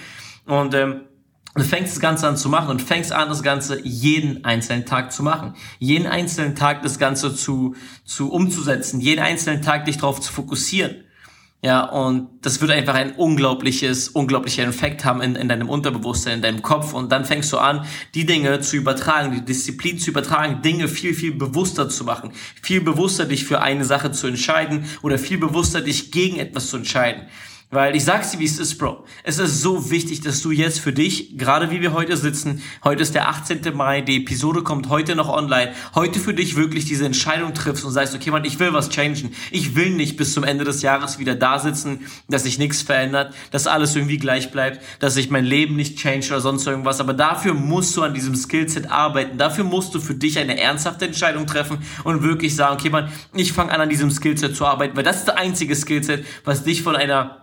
Und 0.45 0.74
ähm, 0.74 1.02
du 1.56 1.64
fängst 1.64 1.94
das 1.94 2.00
Ganze 2.00 2.28
an 2.28 2.38
zu 2.38 2.50
machen 2.50 2.70
und 2.70 2.82
fängst 2.82 3.12
an, 3.12 3.30
das 3.30 3.44
Ganze 3.44 3.82
jeden 3.86 4.46
einzelnen 4.46 4.86
Tag 4.86 5.12
zu 5.12 5.24
machen. 5.24 5.56
Jeden 5.80 6.08
einzelnen 6.08 6.56
Tag 6.56 6.82
das 6.84 7.00
Ganze 7.00 7.36
zu, 7.36 7.76
zu 8.06 8.32
umzusetzen. 8.32 9.02
Jeden 9.02 9.22
einzelnen 9.22 9.62
Tag 9.62 9.86
dich 9.86 9.98
darauf 9.98 10.22
zu 10.22 10.32
fokussieren. 10.32 11.04
Ja, 11.64 11.84
und 11.84 12.28
das 12.42 12.60
wird 12.60 12.72
einfach 12.72 12.96
ein 12.96 13.12
unglaubliches, 13.14 14.10
unglaublicher 14.10 14.64
Effekt 14.64 15.06
haben 15.06 15.22
in, 15.22 15.36
in 15.36 15.48
deinem 15.48 15.70
Unterbewusstsein, 15.70 16.38
in 16.38 16.42
deinem 16.42 16.64
Kopf. 16.64 16.94
Und 16.94 17.12
dann 17.12 17.24
fängst 17.24 17.54
du 17.54 17.60
an, 17.60 17.86
die 18.16 18.26
Dinge 18.26 18.62
zu 18.62 18.78
übertragen, 18.78 19.32
die 19.32 19.46
Disziplin 19.46 20.00
zu 20.00 20.10
übertragen, 20.10 20.64
Dinge 20.64 20.88
viel, 20.88 21.14
viel 21.14 21.36
bewusster 21.36 21.88
zu 21.88 22.04
machen. 22.04 22.32
Viel 22.64 22.82
bewusster 22.82 23.26
dich 23.26 23.46
für 23.46 23.62
eine 23.62 23.86
Sache 23.86 24.12
zu 24.12 24.26
entscheiden 24.26 24.86
oder 25.04 25.20
viel 25.20 25.38
bewusster 25.38 25.82
dich 25.82 26.12
gegen 26.12 26.38
etwas 26.38 26.68
zu 26.68 26.78
entscheiden. 26.78 27.28
Weil 27.74 27.96
ich 27.96 28.04
sag's 28.04 28.32
dir, 28.32 28.40
wie 28.40 28.46
es 28.46 28.60
ist, 28.60 28.78
Bro. 28.78 29.06
Es 29.24 29.40
ist 29.40 29.62
so 29.62 29.92
wichtig, 29.92 30.20
dass 30.20 30.42
du 30.42 30.52
jetzt 30.52 30.82
für 30.82 30.92
dich, 30.92 31.38
gerade 31.38 31.72
wie 31.72 31.80
wir 31.80 31.94
heute 31.94 32.18
sitzen, 32.18 32.62
heute 32.84 33.02
ist 33.02 33.16
der 33.16 33.30
18. 33.30 33.62
Mai, 33.74 34.02
die 34.02 34.24
Episode 34.24 34.62
kommt 34.62 34.90
heute 34.90 35.16
noch 35.16 35.30
online, 35.30 35.72
heute 35.96 36.20
für 36.20 36.34
dich 36.34 36.58
wirklich 36.58 36.84
diese 36.84 37.06
Entscheidung 37.06 37.54
triffst 37.54 37.86
und 37.86 37.94
sagst, 37.94 38.14
okay, 38.14 38.30
Mann, 38.30 38.44
ich 38.44 38.60
will 38.60 38.74
was 38.74 38.90
changen. 38.90 39.34
Ich 39.52 39.74
will 39.74 39.92
nicht 39.92 40.18
bis 40.18 40.34
zum 40.34 40.44
Ende 40.44 40.66
des 40.66 40.82
Jahres 40.82 41.18
wieder 41.18 41.34
da 41.34 41.60
sitzen, 41.60 42.02
dass 42.28 42.44
sich 42.44 42.60
nichts 42.60 42.82
verändert, 42.82 43.34
dass 43.52 43.68
alles 43.68 43.96
irgendwie 43.96 44.18
gleich 44.18 44.52
bleibt, 44.52 44.82
dass 45.00 45.14
sich 45.14 45.30
mein 45.30 45.46
Leben 45.46 45.78
nicht 45.78 45.98
change 45.98 46.28
oder 46.28 46.42
sonst 46.42 46.68
irgendwas. 46.68 47.00
Aber 47.00 47.14
dafür 47.14 47.54
musst 47.54 47.96
du 47.96 48.02
an 48.02 48.14
diesem 48.14 48.36
Skillset 48.36 48.92
arbeiten. 48.92 49.38
Dafür 49.38 49.64
musst 49.64 49.96
du 49.96 50.02
für 50.02 50.14
dich 50.14 50.38
eine 50.40 50.60
ernsthafte 50.60 51.06
Entscheidung 51.06 51.48
treffen 51.48 51.78
und 52.04 52.22
wirklich 52.22 52.54
sagen, 52.54 52.74
okay, 52.74 52.90
Mann, 52.90 53.10
ich 53.34 53.54
fange 53.54 53.72
an, 53.72 53.80
an 53.80 53.88
diesem 53.88 54.12
Skillset 54.12 54.58
zu 54.58 54.66
arbeiten, 54.66 54.98
weil 54.98 55.04
das 55.04 55.20
ist 55.20 55.28
der 55.28 55.38
einzige 55.38 55.74
Skillset, 55.74 56.26
was 56.44 56.66
dich 56.66 56.82
von 56.82 56.98
einer 56.98 57.41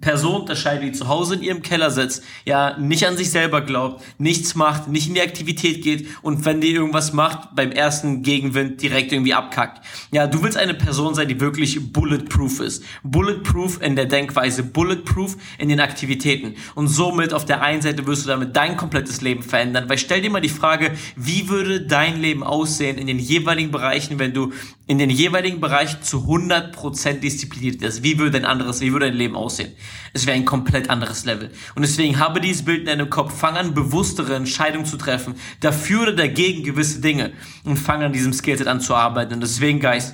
Person 0.00 0.42
unterscheidet, 0.42 0.82
die 0.82 0.92
zu 0.92 1.08
Hause 1.08 1.34
in 1.34 1.42
ihrem 1.42 1.62
Keller 1.62 1.90
sitzt, 1.90 2.22
ja, 2.44 2.76
nicht 2.78 3.06
an 3.06 3.16
sich 3.16 3.30
selber 3.30 3.60
glaubt, 3.60 4.02
nichts 4.18 4.54
macht, 4.54 4.88
nicht 4.88 5.08
in 5.08 5.14
die 5.14 5.20
Aktivität 5.20 5.82
geht 5.82 6.08
und 6.22 6.44
wenn 6.44 6.60
die 6.60 6.70
irgendwas 6.70 7.12
macht, 7.12 7.54
beim 7.54 7.70
ersten 7.70 8.22
Gegenwind 8.22 8.80
direkt 8.80 9.12
irgendwie 9.12 9.34
abkackt. 9.34 9.84
Ja, 10.12 10.26
du 10.26 10.42
willst 10.42 10.56
eine 10.56 10.74
Person 10.74 11.14
sein, 11.14 11.28
die 11.28 11.40
wirklich 11.40 11.92
bulletproof 11.92 12.60
ist. 12.60 12.84
Bulletproof 13.02 13.82
in 13.82 13.96
der 13.96 14.06
Denkweise, 14.06 14.62
bulletproof 14.62 15.36
in 15.58 15.68
den 15.68 15.80
Aktivitäten. 15.80 16.54
Und 16.74 16.88
somit 16.88 17.34
auf 17.34 17.44
der 17.44 17.62
einen 17.62 17.82
Seite 17.82 18.06
wirst 18.06 18.24
du 18.24 18.28
damit 18.28 18.56
dein 18.56 18.76
komplettes 18.76 19.20
Leben 19.20 19.42
verändern, 19.42 19.88
weil 19.88 19.98
stell 19.98 20.22
dir 20.22 20.30
mal 20.30 20.40
die 20.40 20.48
Frage, 20.48 20.92
wie 21.16 21.48
würde 21.48 21.82
dein 21.82 22.20
Leben 22.20 22.42
aussehen 22.42 22.96
in 22.96 23.06
den 23.06 23.18
jeweiligen 23.18 23.70
Bereichen, 23.70 24.18
wenn 24.18 24.32
du 24.32 24.52
in 24.90 24.98
den 24.98 25.08
jeweiligen 25.08 25.60
Bereichen 25.60 26.02
zu 26.02 26.24
100% 26.24 27.20
diszipliniert 27.20 27.78
bist? 27.78 28.02
Wie 28.02 28.18
würde 28.18 28.32
dein 28.32 28.44
anderes, 28.44 28.80
wie 28.80 28.90
würde 28.92 29.06
dein 29.06 29.14
Leben 29.14 29.36
aussehen? 29.36 29.72
Es 30.12 30.26
wäre 30.26 30.36
ein 30.36 30.44
komplett 30.44 30.90
anderes 30.90 31.24
Level. 31.24 31.52
Und 31.76 31.82
deswegen 31.82 32.18
habe 32.18 32.40
dieses 32.40 32.64
Bild 32.64 32.80
in 32.80 32.86
deinem 32.86 33.08
Kopf, 33.08 33.32
fang 33.32 33.56
an, 33.56 33.72
bewusstere 33.72 34.34
Entscheidungen 34.34 34.84
zu 34.84 34.96
treffen, 34.96 35.36
dafür 35.60 36.02
oder 36.02 36.12
dagegen 36.14 36.64
gewisse 36.64 37.00
Dinge 37.00 37.30
und 37.62 37.76
fang 37.76 38.02
an, 38.02 38.12
diesem 38.12 38.32
Skillset 38.32 38.66
an 38.66 38.80
zu 38.80 38.96
arbeiten. 38.96 39.34
Und 39.34 39.42
deswegen, 39.42 39.78
Guys, 39.78 40.12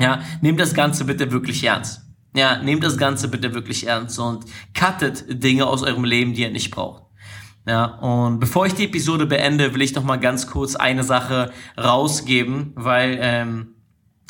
ja, 0.00 0.22
nehmt 0.40 0.60
das 0.60 0.72
Ganze 0.72 1.04
bitte 1.04 1.30
wirklich 1.30 1.62
ernst. 1.62 2.00
Ja, 2.34 2.62
nehmt 2.62 2.84
das 2.84 2.96
Ganze 2.96 3.28
bitte 3.28 3.52
wirklich 3.52 3.86
ernst 3.86 4.18
und 4.18 4.46
cuttet 4.74 5.26
Dinge 5.28 5.66
aus 5.66 5.82
eurem 5.82 6.04
Leben, 6.04 6.32
die 6.32 6.40
ihr 6.40 6.50
nicht 6.50 6.70
braucht. 6.70 7.02
Ja, 7.68 7.84
und 7.84 8.40
bevor 8.40 8.64
ich 8.64 8.72
die 8.72 8.84
Episode 8.86 9.26
beende, 9.26 9.74
will 9.74 9.82
ich 9.82 9.94
noch 9.94 10.04
mal 10.04 10.16
ganz 10.16 10.46
kurz 10.46 10.74
eine 10.74 11.04
Sache 11.04 11.52
rausgeben, 11.76 12.72
weil 12.76 13.18
ähm, 13.20 13.75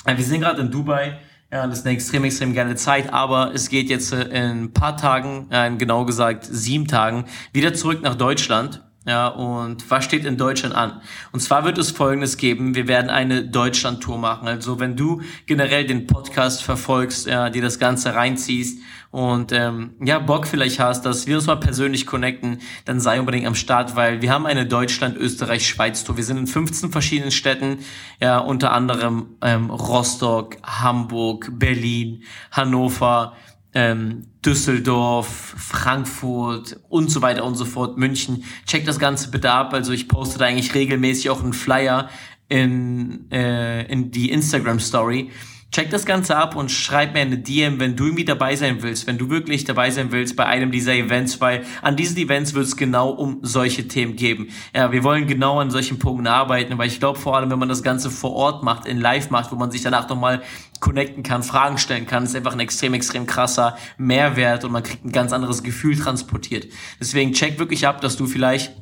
wir 0.07 0.25
sind 0.25 0.41
gerade 0.41 0.61
in 0.61 0.71
Dubai 0.71 1.19
ja, 1.53 1.67
das 1.67 1.79
ist 1.79 1.87
eine 1.87 1.95
extrem, 1.95 2.25
extrem 2.25 2.55
geile 2.55 2.75
Zeit, 2.75 3.13
aber 3.13 3.53
es 3.55 3.69
geht 3.69 3.89
jetzt 3.89 4.13
äh, 4.13 4.25
in 4.25 4.65
ein 4.65 4.73
paar 4.73 4.97
Tagen, 4.97 5.47
äh, 5.51 5.71
genau 5.77 6.05
gesagt 6.05 6.45
sieben 6.45 6.89
Tagen, 6.89 7.27
wieder 7.53 7.73
zurück 7.73 8.03
nach 8.03 8.17
Deutschland. 8.17 8.83
Ja, 9.07 9.29
und 9.29 9.89
was 9.89 10.05
steht 10.05 10.25
in 10.25 10.37
Deutschland 10.37 10.75
an? 10.75 11.01
Und 11.31 11.39
zwar 11.39 11.65
wird 11.65 11.79
es 11.79 11.93
Folgendes 11.93 12.39
geben. 12.39 12.75
Wir 12.75 12.89
werden 12.89 13.09
eine 13.09 13.45
Deutschland-Tour 13.45 14.19
machen. 14.19 14.49
Also 14.49 14.81
wenn 14.81 14.97
du 14.97 15.23
generell 15.47 15.87
den 15.87 16.09
Podcast 16.09 16.65
verfolgst, 16.65 17.29
ja, 17.29 17.49
dir 17.49 17.63
das 17.63 17.79
Ganze 17.79 18.17
reinziehst 18.17 18.81
und 19.17 19.51
ähm, 19.51 19.95
ja, 20.05 20.19
Bock 20.19 20.47
vielleicht 20.47 20.79
hast, 20.79 21.07
dass 21.07 21.27
wir 21.27 21.37
uns 21.37 21.47
mal 21.47 21.57
persönlich 21.57 22.05
connecten, 22.05 22.59
dann 22.85 23.01
sei 23.01 23.19
unbedingt 23.19 23.47
am 23.47 23.55
Start, 23.55 23.97
weil 23.97 24.21
wir 24.21 24.31
haben 24.31 24.45
eine 24.45 24.67
Deutschland, 24.67 25.17
Österreich, 25.17 25.67
Schweiz 25.67 26.05
Tour. 26.05 26.19
Wir 26.19 26.25
sind 26.25 26.37
in 26.37 26.47
15 26.47 26.93
verschiedenen 26.93 27.31
Städten, 27.31 27.79
ja, 28.21 28.37
unter 28.37 28.73
anderem 28.73 29.39
ähm, 29.41 29.71
Rostock, 29.71 30.59
Hamburg, 30.63 31.49
Berlin, 31.51 32.25
Hannover, 32.51 33.33
ähm, 33.73 34.27
Düsseldorf, 34.45 35.55
Frankfurt 35.57 36.79
und 36.91 37.11
so 37.11 37.23
weiter 37.23 37.45
und 37.45 37.55
so 37.55 37.65
fort, 37.65 37.97
München. 37.97 38.45
Check 38.67 38.85
das 38.85 38.99
Ganze 38.99 39.31
bitte 39.31 39.51
ab. 39.51 39.73
Also 39.73 39.93
ich 39.93 40.09
poste 40.09 40.39
da 40.39 40.45
eigentlich 40.45 40.75
regelmäßig 40.75 41.31
auch 41.31 41.43
einen 41.43 41.55
Flyer 41.55 42.11
in, 42.51 43.31
äh, 43.31 43.91
in 43.91 44.11
die 44.11 44.31
Instagram 44.31 44.79
Story 44.79 45.31
Check 45.77 45.91
das 45.91 46.07
Ganze 46.07 46.39
ab 46.39 46.57
und 46.57 46.71
schreib 46.71 47.13
mir 47.13 47.21
eine 47.21 47.37
DM, 47.37 47.79
wenn 47.79 47.97
du 47.97 48.05
irgendwie 48.07 48.25
dabei 48.25 48.57
sein 48.57 48.83
willst, 48.83 49.07
wenn 49.07 49.19
du 49.19 49.29
wirklich 49.29 49.65
dabei 49.65 49.91
sein 49.91 50.11
willst 50.11 50.35
bei 50.35 50.47
einem 50.47 50.71
dieser 50.71 50.95
Events, 50.95 51.39
weil 51.43 51.67
an 51.83 51.97
diesen 51.97 52.17
Events 52.17 52.55
wird 52.55 52.65
es 52.65 52.79
genau 52.79 53.11
um 53.11 53.41
solche 53.43 53.87
Themen 53.87 54.17
geben. 54.17 54.49
Ja, 54.75 54.91
wir 54.91 55.05
wollen 55.05 55.27
genau 55.27 55.61
an 55.61 55.71
solchen 55.71 55.99
Punkten 55.99 56.29
arbeiten, 56.29 56.79
weil 56.79 56.87
ich 56.89 56.99
glaube 56.99 57.19
vor 57.19 57.37
allem, 57.37 57.51
wenn 57.51 57.59
man 57.59 57.69
das 57.69 57.83
Ganze 57.83 58.11
vor 58.11 58.33
Ort 58.33 58.63
macht, 58.63 58.87
in 58.87 58.99
Live 58.99 59.29
macht, 59.29 59.53
wo 59.53 59.57
man 59.57 59.71
sich 59.71 59.83
danach 59.83 60.09
nochmal 60.09 60.41
connecten 60.81 61.23
kann, 61.23 61.43
Fragen 61.43 61.77
stellen 61.77 62.07
kann, 62.07 62.25
ist 62.25 62.35
einfach 62.35 62.55
ein 62.55 62.61
extrem, 62.61 62.95
extrem 62.95 63.27
krasser 63.27 63.77
Mehrwert 63.99 64.65
und 64.65 64.73
man 64.73 64.83
kriegt 64.83 65.05
ein 65.05 65.13
ganz 65.13 65.35
anderes 65.35 65.63
Gefühl 65.63 65.99
transportiert. 65.99 66.69
Deswegen 67.01 67.35
check 67.35 67.59
wirklich 67.59 67.87
ab, 67.87 68.01
dass 68.01 68.17
du 68.17 68.27
vielleicht 68.27 68.73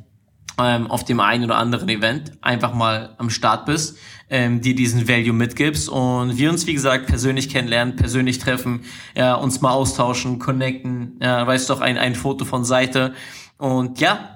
ähm, 0.59 0.89
auf 0.89 1.03
dem 1.03 1.19
einen 1.19 1.43
oder 1.45 1.57
anderen 1.57 1.89
Event 1.89 2.31
einfach 2.41 2.73
mal 2.73 3.15
am 3.17 3.29
Start 3.29 3.65
bist, 3.65 3.97
ähm, 4.29 4.61
dir 4.61 4.75
diesen 4.75 5.07
Value 5.07 5.33
mitgibst 5.33 5.89
und 5.89 6.37
wir 6.37 6.49
uns, 6.49 6.65
wie 6.67 6.73
gesagt, 6.73 7.07
persönlich 7.07 7.49
kennenlernen, 7.49 7.95
persönlich 7.95 8.39
treffen, 8.39 8.81
ja, 9.15 9.35
uns 9.35 9.61
mal 9.61 9.71
austauschen, 9.71 10.39
connecten, 10.39 11.17
ja, 11.21 11.45
weißt 11.45 11.69
doch, 11.69 11.81
ein, 11.81 11.97
ein 11.97 12.15
Foto 12.15 12.45
von 12.45 12.65
Seite. 12.65 13.13
Und 13.57 13.99
ja, 13.99 14.34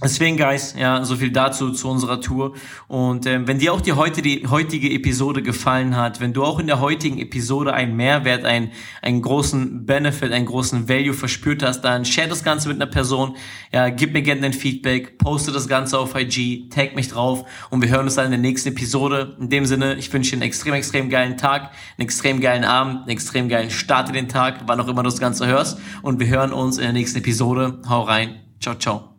Deswegen, 0.00 0.36
Guys, 0.36 0.76
ja, 0.78 1.04
so 1.04 1.16
viel 1.16 1.32
dazu 1.32 1.72
zu 1.72 1.88
unserer 1.88 2.20
Tour. 2.20 2.54
Und 2.86 3.26
ähm, 3.26 3.48
wenn 3.48 3.58
dir 3.58 3.72
auch 3.72 3.80
die, 3.80 3.94
heute, 3.94 4.22
die 4.22 4.46
heutige 4.46 4.92
Episode 4.92 5.42
gefallen 5.42 5.96
hat, 5.96 6.20
wenn 6.20 6.32
du 6.32 6.44
auch 6.44 6.60
in 6.60 6.68
der 6.68 6.78
heutigen 6.80 7.18
Episode 7.18 7.74
einen 7.74 7.96
Mehrwert, 7.96 8.44
einen, 8.44 8.70
einen 9.02 9.22
großen 9.22 9.86
Benefit, 9.86 10.32
einen 10.32 10.46
großen 10.46 10.88
Value 10.88 11.14
verspürt 11.14 11.64
hast, 11.64 11.80
dann 11.80 12.04
share 12.04 12.28
das 12.28 12.44
Ganze 12.44 12.68
mit 12.68 12.76
einer 12.80 12.88
Person, 12.90 13.36
ja, 13.72 13.88
gib 13.88 14.12
mir 14.12 14.22
gerne 14.22 14.42
dein 14.42 14.52
Feedback, 14.52 15.18
poste 15.18 15.50
das 15.50 15.66
Ganze 15.66 15.98
auf 15.98 16.14
IG, 16.14 16.68
tag 16.68 16.94
mich 16.94 17.08
drauf 17.08 17.44
und 17.70 17.82
wir 17.82 17.88
hören 17.88 18.04
uns 18.04 18.14
dann 18.14 18.26
in 18.26 18.30
der 18.30 18.40
nächsten 18.40 18.68
Episode. 18.68 19.36
In 19.40 19.48
dem 19.48 19.66
Sinne, 19.66 19.96
ich 19.96 20.12
wünsche 20.12 20.30
dir 20.30 20.36
einen 20.36 20.42
extrem, 20.42 20.74
extrem 20.74 21.10
geilen 21.10 21.36
Tag, 21.36 21.72
einen 21.98 22.04
extrem 22.04 22.40
geilen 22.40 22.64
Abend, 22.64 23.00
einen 23.00 23.10
extrem 23.10 23.48
geilen 23.48 23.70
Start 23.70 24.08
in 24.08 24.14
den 24.14 24.28
Tag, 24.28 24.60
wann 24.66 24.80
auch 24.80 24.86
immer 24.86 25.02
du 25.02 25.08
das 25.08 25.18
Ganze 25.18 25.48
hörst. 25.48 25.80
Und 26.02 26.20
wir 26.20 26.28
hören 26.28 26.52
uns 26.52 26.78
in 26.78 26.84
der 26.84 26.92
nächsten 26.92 27.18
Episode. 27.18 27.80
Hau 27.88 28.02
rein. 28.02 28.36
Ciao, 28.60 28.76
ciao. 28.76 29.17